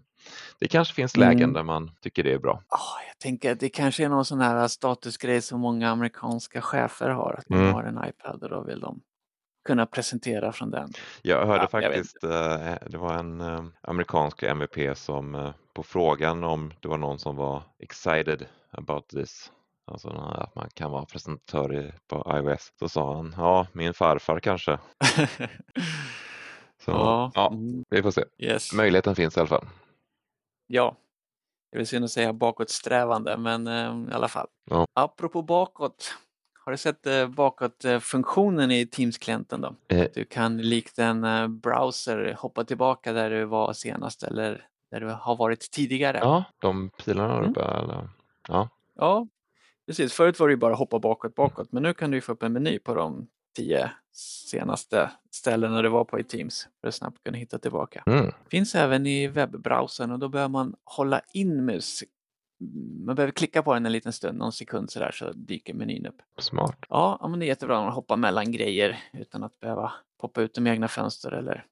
det 0.60 0.68
kanske 0.68 0.94
finns 0.94 1.18
lägen 1.18 1.38
Mm. 1.44 1.54
där 1.54 1.64
man 1.64 1.92
tycker 2.02 2.24
det 2.24 2.34
är 2.34 2.40
bra. 2.40 2.62
Ja, 2.70 2.80
jag 3.08 3.20
tänker 3.20 3.52
att 3.52 3.60
det 3.60 3.70
kanske 3.70 4.04
är 4.06 4.10
någon 4.10 4.26
sån 4.26 4.42
här 4.42 4.68
statusgrej 4.68 5.42
som 5.42 5.60
många 5.60 5.90
amerikanska 5.90 6.62
chefer 6.62 7.10
har. 7.10 7.36
Att 7.40 7.46
de 7.48 7.54
Mm. 7.54 7.74
har 7.74 7.84
en 7.84 7.98
iPad 8.10 8.44
och 8.44 8.50
då 8.50 8.64
vill 8.64 8.80
de 8.80 9.02
kunna 9.68 9.86
presentera 9.86 10.52
från 10.52 10.72
den. 10.72 10.94
Jag 11.22 11.46
hörde 11.46 11.68
Ja, 11.72 11.82
jag 11.82 11.90
vet 11.90 11.96
faktiskt, 11.96 12.24
eh, 12.24 12.90
det 12.90 12.98
var 12.98 13.14
en 13.14 13.42
eh, 13.42 13.66
amerikansk 13.82 14.44
MVP 14.44 14.98
som 14.98 15.36
eh, 15.36 15.52
på 15.74 15.84
frågan 15.84 16.44
om 16.44 16.74
det 16.82 16.88
var 16.88 16.98
någon 16.98 17.20
som 17.20 17.36
var 17.36 17.64
excited 17.80 18.46
about 18.72 19.08
this, 19.10 19.52
alltså 19.92 20.10
att 20.10 20.56
man 20.56 20.70
kan 20.74 20.92
vara 20.92 21.06
presentatör 21.06 21.94
på 22.08 22.32
iOS, 22.38 22.74
så 22.80 22.90
sa 22.90 23.16
han 23.16 23.36
ja, 23.38 23.68
min 23.74 23.94
farfar 23.94 24.40
kanske. 24.40 24.80
Så, 26.80 26.92
ja, 26.92 27.32
ja, 27.36 27.50
mm, 27.52 27.84
vi 27.90 28.04
får 28.04 28.12
se. 28.12 28.24
yes. 28.38 28.74
Möjligheten 28.74 29.16
finns 29.16 29.38
i 29.38 29.40
alla 29.40 29.50
fall. 29.50 29.66
ja. 30.68 30.96
Det 31.72 31.80
är 31.80 31.86
synd 31.86 32.06
att 32.06 32.12
säga 32.12 32.34
bakåtsträvande, 32.34 33.38
men 33.38 33.68
eh, 33.68 34.12
i 34.12 34.14
alla 34.14 34.28
fall. 34.28 34.48
Ja. 34.70 34.86
Apropå 34.94 35.42
bakåt. 35.42 36.16
Har 36.68 36.72
du 36.72 36.78
sett 36.78 37.06
eh, 37.08 37.28
bakåt-funktionen 37.28 38.72
i 38.72 38.86
Teams-klienten 38.86 39.62
då? 39.62 39.76
Eh, 39.96 40.08
Du 40.14 40.26
kan 40.26 40.58
likt 40.58 41.00
en 41.00 41.24
eh, 41.24 41.48
browser 41.48 42.34
hoppa 42.40 42.64
tillbaka 42.64 43.14
där 43.14 43.30
du 43.30 43.46
var 43.46 43.74
senast 43.74 44.24
eller 44.24 44.68
där 44.92 45.00
du 45.00 45.08
har 45.10 45.36
varit 45.36 45.72
tidigare. 45.72 46.18
ja, 46.22 46.44
de 46.62 46.90
pilarna 46.90 47.38
Mm. 47.38 47.50
uppe, 47.52 47.62
eller? 47.62 48.10
Ja, 48.48 48.70
Ja, 48.96 49.28
precis. 49.86 50.14
Förut 50.14 50.40
var 50.40 50.48
det 50.48 50.52
ju 50.52 50.58
bara 50.58 50.74
hoppa 50.76 51.00
bakåt, 51.00 51.36
bakåt, 51.36 51.72
men 51.72 51.84
nu 51.84 51.94
kan 51.94 52.12
du 52.12 52.18
ju 52.18 52.22
få 52.22 52.32
upp 52.32 52.44
en 52.44 52.54
meny 52.54 52.80
på 52.80 52.94
de 52.96 53.28
tio 53.56 53.92
senaste 54.12 55.12
ställena 55.32 55.82
du 55.82 55.90
var 55.90 56.04
på 56.06 56.20
i 56.20 56.24
Teams 56.24 56.68
för 56.82 56.88
att 56.88 56.96
snabbt 56.96 57.24
kunna 57.24 57.38
hitta 57.38 57.60
tillbaka. 57.60 58.04
mm. 58.06 58.32
Finns 58.52 58.76
även 58.76 59.06
i 59.08 59.28
webbbrowsern 59.28 60.12
och 60.12 60.20
då 60.20 60.30
behöver 60.30 60.50
man 60.50 60.76
hålla 60.84 61.22
in 61.34 61.66
mus. 61.66 62.04
Man 63.06 63.16
behöver 63.16 63.32
klicka 63.32 63.64
på 63.64 63.74
den 63.74 63.86
en 63.86 63.92
liten 63.92 64.14
stund, 64.14 64.38
någon 64.38 64.52
sekund 64.52 64.92
sådär, 64.92 65.12
så 65.12 65.32
dyker 65.32 65.74
menyn 65.74 66.06
upp. 66.06 66.22
smart. 66.40 66.78
Ja, 66.90 67.28
men 67.30 67.40
det 67.40 67.46
är 67.46 67.48
jättebra 67.48 67.88
att 67.88 67.94
hoppa 67.94 68.16
mellan 68.16 68.52
grejer 68.52 69.00
utan 69.14 69.44
att 69.44 69.60
behöva 69.60 69.94
poppa 70.22 70.42
ut 70.42 70.54
de 70.54 70.68
egna 70.68 70.88
fönster 70.88 71.32
eller 71.32 71.66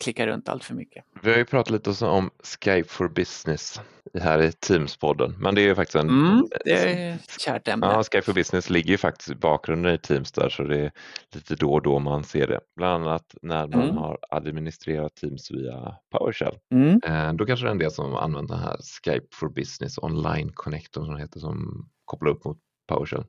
klicka 0.00 0.26
runt 0.26 0.48
allt 0.48 0.64
för 0.64 0.74
mycket. 0.74 1.04
Vi 1.22 1.30
har 1.30 1.38
ju 1.38 1.44
pratat 1.44 1.72
lite 1.72 2.04
om 2.06 2.30
Skype 2.42 2.88
for 2.88 3.08
Business 3.08 3.80
här 4.20 4.42
i 4.42 4.50
Teams-podden, 4.50 5.34
men 5.38 5.54
det 5.54 5.60
är 5.60 5.66
ju 5.66 5.74
faktiskt 5.74 5.96
en 5.96 6.08
Mm, 6.08 6.48
det 6.64 6.72
är 6.72 7.14
ett 7.14 7.40
kärt 7.40 7.68
ämne. 7.68 7.86
Ja, 7.86 8.02
Skype 8.02 8.22
for 8.22 8.32
Business 8.32 8.70
ligger 8.70 8.90
ju 8.90 8.96
faktiskt 8.96 9.30
i 9.30 9.34
bakgrunden 9.34 9.94
i 9.94 9.98
Teams 9.98 10.32
där 10.32 10.48
så 10.48 10.62
det 10.62 10.78
är 10.78 10.92
lite 11.34 11.54
då 11.56 11.72
och 11.72 11.82
då 11.82 11.98
man 11.98 12.24
ser 12.24 12.46
det. 12.46 12.60
Bland 12.76 13.04
annat 13.08 13.34
när 13.42 13.66
man 13.66 13.82
Mm. 13.82 13.96
har 13.96 14.18
administrerat 14.30 15.14
Teams 15.14 15.50
via 15.50 15.94
PowerShell. 16.12 16.58
Mm, 16.74 17.00
Eh, 17.06 17.32
då 17.32 17.46
kanske 17.46 17.66
det 17.66 17.70
är 17.70 17.72
en 17.72 17.78
del 17.78 17.90
som 17.90 18.14
använder 18.14 18.54
den 18.54 18.64
här 18.64 18.76
Skype 19.04 19.26
for 19.34 19.48
Business 19.48 19.98
online 19.98 20.50
connectorn 20.54 21.04
som 21.04 21.14
det 21.14 21.20
heter 21.20 21.40
som 21.40 21.88
kopplar 22.04 22.30
upp 22.30 22.44
mot 22.44 22.58
PowerShell. 22.88 23.24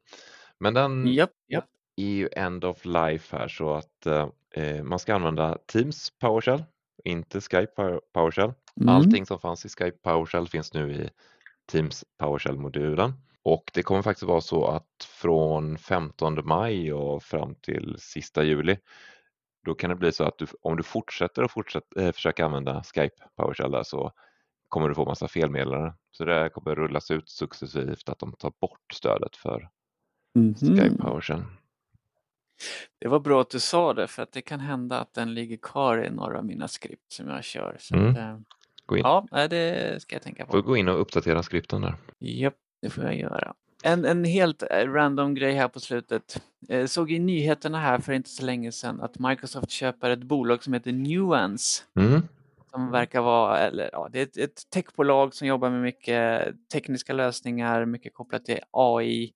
Men 0.60 0.74
den 0.74 1.08
japp, 1.08 1.32
japp. 1.54 1.66
Är 2.00 2.10
ju 2.16 2.30
end 2.36 2.66
of 2.66 2.86
life 2.86 3.38
här 3.38 3.48
så 3.48 3.74
att 3.74 4.06
eh, 4.06 4.28
eh, 4.56 4.84
man 4.84 5.00
ska 5.00 5.16
använda 5.16 5.58
Teams 5.66 6.10
PowerShell, 6.20 6.64
inte 7.04 7.42
Skype 7.42 7.74
Power- 7.76 8.00
PowerShell. 8.14 8.54
Mm. 8.82 8.90
Allting 8.96 9.26
som 9.26 9.40
fanns 9.40 9.66
i 9.66 9.70
Skype 9.70 9.98
PowerShell 9.98 10.48
finns 10.48 10.74
nu 10.74 10.94
i 10.94 11.10
Teams 11.72 12.06
PowerShell-modulen. 12.18 13.14
Och 13.44 13.72
det 13.74 13.84
kommer 13.84 14.02
faktiskt 14.02 14.28
vara 14.28 14.42
så 14.42 14.66
att 14.68 15.08
från 15.22 15.78
15 15.78 16.48
maj 16.48 16.94
och 16.94 17.24
fram 17.24 17.56
till 17.56 17.96
sista 18.00 18.44
juli 18.44 18.78
då 19.66 19.74
kan 19.76 19.90
det 19.90 19.96
bli 19.96 20.12
så 20.12 20.24
att 20.24 20.38
du, 20.38 20.46
om 20.62 20.78
du 20.78 20.84
fortsätter 20.84 21.44
att 21.44 21.52
fortsätt, 21.52 21.98
eh, 21.98 22.12
försöka 22.12 22.46
använda 22.46 22.84
Skype 22.84 23.16
PowerShell 23.36 23.72
där 23.72 23.84
så 23.84 24.12
kommer 24.68 24.90
du 24.90 24.96
få 24.96 25.06
massa 25.06 25.28
felmeddelanden. 25.28 25.94
Så 26.12 26.26
det 26.26 26.50
kommer 26.50 26.76
rullas 26.76 27.12
ut 27.12 27.30
successivt 27.30 28.10
att 28.10 28.20
de 28.20 28.34
tar 28.34 28.52
bort 28.62 28.94
stödet 28.94 29.36
för 29.36 29.70
Mhm. 30.36 30.54
Skype 30.56 30.98
PowerShell. 30.98 31.44
Det 33.00 33.08
var 33.08 33.20
bra 33.20 33.42
att 33.42 33.50
du 33.50 33.60
sa 33.60 33.94
det 33.94 34.08
för 34.08 34.24
att 34.24 34.32
det 34.32 34.42
kan 34.42 34.60
hända 34.60 35.00
att 35.00 35.14
den 35.14 35.34
ligger 35.34 35.58
kvar 35.58 36.04
i 36.06 36.10
några 36.10 36.38
av 36.38 36.46
mina 36.46 36.68
skript 36.68 37.12
som 37.14 37.28
jag 37.30 37.44
kör. 37.44 37.76
Så 37.80 37.96
Mm. 37.96 38.10
att, 38.12 38.18
eh, 38.18 38.38
Gå 38.86 38.98
in. 38.98 39.04
ja, 39.06 39.48
det 39.50 40.02
ska 40.02 40.16
jag 40.16 40.24
tänka 40.24 40.46
Får 40.46 40.52
på. 40.52 40.62
gå 40.62 40.78
in 40.78 40.88
och 40.88 41.02
uppdatera 41.02 41.44
skripten 41.44 41.82
där. 41.82 41.96
Japp, 42.20 42.54
det 42.82 42.90
får 42.90 43.04
jag 43.04 43.16
göra. 43.18 43.54
En, 43.84 44.06
en 44.06 44.24
helt 44.24 44.64
eh, 44.72 44.88
random 44.92 45.34
grej 45.34 45.54
här 45.54 45.68
på 45.68 45.80
slutet. 45.80 46.42
Eh, 46.70 46.86
såg 46.86 47.12
i 47.12 47.20
nyheterna 47.20 47.80
här 47.80 48.00
för 48.00 48.14
inte 48.14 48.30
så 48.30 48.46
länge 48.46 48.72
sedan 48.72 49.02
att 49.02 49.20
Microsoft 49.20 49.72
köper 49.72 50.10
ett 50.10 50.24
bolag 50.24 50.64
som 50.64 50.74
heter 50.74 50.92
Nuance. 50.92 51.84
Mm. 52.00 52.22
Som 52.72 52.92
verkar 52.92 53.22
vara, 53.22 53.58
eller 53.60 53.90
ja, 53.94 54.10
det 54.12 54.20
är 54.20 54.24
ett, 54.24 54.38
ett 54.38 54.70
techbolag 54.70 55.34
som 55.36 55.48
jobbar 55.48 55.70
med 55.70 55.82
mycket 55.82 56.48
tekniska 56.74 57.14
lösningar, 57.14 57.86
mycket 57.86 58.14
kopplat 58.14 58.46
till 58.46 58.60
AI 58.72 59.32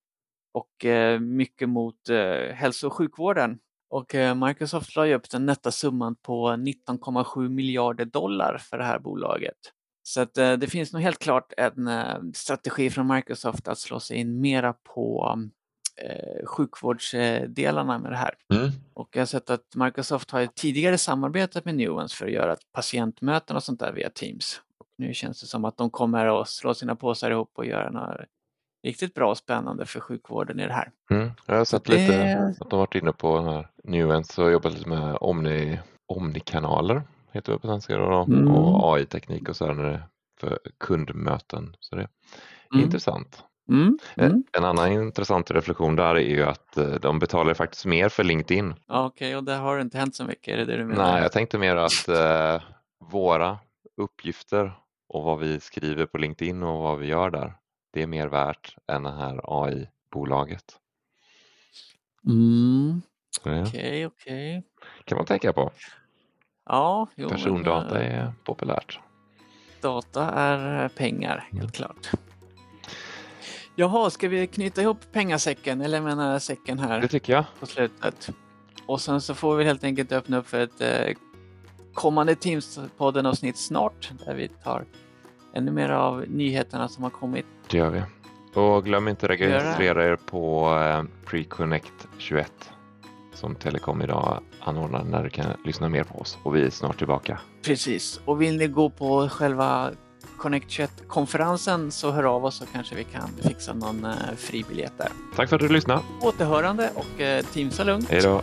och 0.54 0.86
eh, 0.86 1.20
mycket 1.20 1.70
mot 1.70 2.10
eh, 2.10 2.56
hälso 2.56 2.88
och 2.88 2.94
sjukvården. 2.94 3.60
Och 3.90 4.16
eh, 4.16 4.36
Microsoft 4.36 4.96
la 4.96 5.16
upp 5.16 5.30
den 5.30 5.46
nätta 5.46 5.72
summan 5.72 6.16
på 6.16 6.50
19,7 6.50 7.50
miljarder 7.50 8.06
dollar 8.06 8.58
för 8.58 8.78
det 8.78 8.84
här 8.84 9.00
bolaget. 9.00 9.58
Så 10.04 10.22
att 10.22 10.34
det 10.34 10.72
finns 10.72 10.94
nog 10.94 11.02
helt 11.02 11.20
klart 11.20 11.54
en 11.58 11.90
strategi 12.34 12.90
från 12.90 13.08
Microsoft 13.08 13.68
att 13.68 13.80
slå 13.80 14.00
sig 14.00 14.18
in 14.18 14.42
mera 14.42 14.74
på 14.74 15.38
eh, 16.02 16.46
sjukvårdsdelarna 16.46 18.00
med 18.00 18.12
det 18.12 18.18
här. 18.18 18.34
Mm. 18.54 18.72
Och 18.94 19.10
jag 19.12 19.22
har 19.22 19.26
sett 19.26 19.50
att 19.50 19.76
Microsoft 19.76 20.32
har 20.32 20.46
tidigare 20.46 20.98
samarbetat 20.98 21.66
med 21.66 21.76
Nuance 21.76 22.16
för 22.18 22.26
att 22.26 22.32
göra 22.32 22.56
patientmöten 22.74 23.56
och 23.56 23.64
sånt 23.64 23.80
där 23.80 23.94
via 23.94 24.10
Teams. 24.10 24.62
Och 24.78 24.88
nu 24.98 25.14
känns 25.14 25.42
det 25.42 25.48
som 25.48 25.66
att 25.66 25.78
de 25.78 25.90
kommer 25.90 26.42
att 26.42 26.50
slå 26.50 26.74
sina 26.74 26.96
påsar 26.96 27.32
ihop 27.32 27.52
och 27.56 27.66
göra 27.66 27.90
något 27.92 28.26
riktigt 28.84 29.14
bra 29.14 29.30
och 29.30 29.38
spännande 29.38 29.86
för 29.86 30.00
sjukvården 30.00 30.60
i 30.60 30.68
det 30.68 30.74
här. 30.74 30.92
Mm. 31.12 31.32
Jag 31.46 31.56
har 31.56 31.66
sett 31.66 31.84
det- 31.86 31.94
lite 31.98 32.56
att 32.62 32.70
de 32.70 32.80
varit 32.80 32.96
inne 32.96 33.12
på 33.12 33.42
här 33.42 33.68
Nuance 33.84 34.42
och 34.44 34.52
jobbat 34.52 34.74
lite 34.74 34.90
med 34.90 35.18
Omni, 35.22 35.80
Omnikanaler, 36.08 37.02
heter 37.32 37.52
det 37.54 37.60
på 37.60 37.68
svenska 37.68 37.98
då, 37.98 38.24
Mm. 38.24 38.48
och 38.48 38.94
AI-teknik 38.96 39.50
och 39.50 39.56
så 39.56 39.66
här 39.66 39.74
när 39.74 39.84
det 39.84 40.04
för 40.40 40.60
kundmöten. 40.80 41.76
Så 41.80 41.96
det 41.96 42.02
är 42.02 42.08
Mm. 42.74 42.86
intressant. 42.86 43.44
Mm. 43.70 44.00
Eh, 44.16 44.26
Mm. 44.26 44.44
En 44.58 44.64
annan 44.66 44.92
intressant 44.92 45.52
reflektion 45.52 45.96
där 45.96 46.16
är 46.16 46.20
ju 46.20 46.44
att 46.44 46.78
eh, 46.78 46.88
de 46.88 47.20
betalar 47.20 47.54
faktiskt 47.54 47.86
mer 47.86 48.10
för 48.10 48.24
LinkedIn. 48.24 48.74
Okej, 48.88 49.36
och 49.38 49.44
där 49.44 49.58
har 49.60 49.76
det 49.76 49.82
inte 49.82 49.98
hänt 49.98 50.16
så 50.16 50.26
mycket, 50.26 50.54
är 50.54 50.58
det 50.58 50.66
det 50.66 50.78
du 50.78 50.86
menar? 50.86 51.12
Nej, 51.12 51.22
jag 51.22 51.32
tänkte 51.32 51.58
mer 51.58 51.76
att 51.76 52.08
eh, 52.08 52.62
våra 53.12 53.58
uppgifter 53.98 54.74
och 55.10 55.24
vad 55.24 55.40
vi 55.40 55.60
skriver 55.60 56.06
på 56.06 56.18
LinkedIn 56.18 56.64
och 56.64 56.84
vad 56.84 57.00
vi 57.00 57.08
gör 57.08 57.30
där, 57.30 57.54
det 57.94 58.02
är 58.02 58.08
mer 58.08 58.28
värt 58.28 58.76
än 58.88 59.04
det 59.04 59.12
här 59.12 59.42
AI-bolaget. 59.44 60.80
Mm. 62.26 63.02
Så 63.30 63.50
det 63.50 63.62
Okej, 63.62 64.06
okej. 64.06 64.64
kan 65.06 65.16
man 65.18 65.26
tänka 65.26 65.54
på. 65.54 65.72
Ja, 66.66 67.08
jo, 67.16 67.28
men, 67.30 67.38
Persondata 67.38 68.02
eh, 68.04 68.20
är 68.20 68.34
populärt. 68.44 69.00
Data 69.82 70.30
är 70.32 70.90
pengar, 70.90 71.48
Mm. 71.52 71.62
helt 71.62 71.76
klart. 71.76 72.12
Jaha, 73.76 74.10
ska 74.10 74.28
vi 74.28 74.48
knyta 74.48 74.82
ihop 74.82 74.98
pengasäcken, 75.12 75.82
eller 75.82 75.98
jag 75.98 76.04
menar 76.06 76.40
säcken 76.40 76.80
här? 76.80 77.02
Det 77.02 77.08
tycker 77.08 77.34
jag. 77.34 77.46
på 77.60 77.66
slutet. 77.66 78.30
Och 78.86 79.02
sen 79.02 79.22
så 79.22 79.36
får 79.36 79.56
vi 79.56 79.64
helt 79.64 79.84
enkelt 79.84 80.12
öppna 80.12 80.38
upp 80.38 80.48
för 80.48 80.60
ett 80.60 80.82
eh, 80.82 81.16
kommande 81.94 82.34
Teams-podden-avsnitt 82.36 83.56
snart 83.58 84.12
där 84.26 84.36
vi 84.36 84.48
tar 84.48 84.86
ännu 85.54 85.72
mer 85.72 85.90
av 85.90 86.26
nyheterna 86.28 86.88
som 86.88 87.04
har 87.04 87.12
kommit. 87.12 87.46
Det 87.70 87.78
gör 87.78 87.90
vi. 87.90 88.02
Och 88.60 88.86
glöm 88.86 89.08
inte 89.08 89.28
registrera 89.28 90.06
er 90.06 90.16
på 90.16 90.74
eh, 90.80 91.04
Preconnect 91.26 92.08
21 92.18 92.52
som 93.34 93.56
Telekom 93.56 94.02
idag 94.02 94.40
anordnar 94.60 95.04
när 95.04 95.24
du 95.24 95.30
kan 95.30 95.46
lyssna 95.66 95.90
mer 95.90 96.04
på 96.04 96.20
oss 96.20 96.38
och 96.44 96.56
vi 96.56 96.66
är 96.66 96.70
snart 96.70 96.98
tillbaka. 96.98 97.40
Precis, 97.66 98.22
och 98.26 98.42
vill 98.42 98.58
ni 98.58 98.68
gå 98.68 98.90
på 98.90 99.30
själva 99.30 99.92
Connect 100.38 100.70
21-konferensen 100.70 101.92
så 101.92 102.12
hör 102.12 102.24
av 102.24 102.46
oss 102.46 102.56
så 102.56 102.66
kanske 102.74 102.96
vi 102.96 103.04
kan 103.04 103.30
fixa 103.42 103.74
någon 103.74 104.06
eh, 104.06 104.12
fribiljett 104.38 104.98
där. 104.98 105.10
Tack 105.36 105.50
för 105.50 105.56
att 105.56 105.62
du 105.62 105.70
lyssnade. 105.70 106.02
Återhörande 106.22 106.90
och 106.96 107.22
eh, 107.22 107.46
Teamsa 107.46 107.84
lugnt. 107.84 108.10
Hej 108.10 108.22
då. 108.22 108.42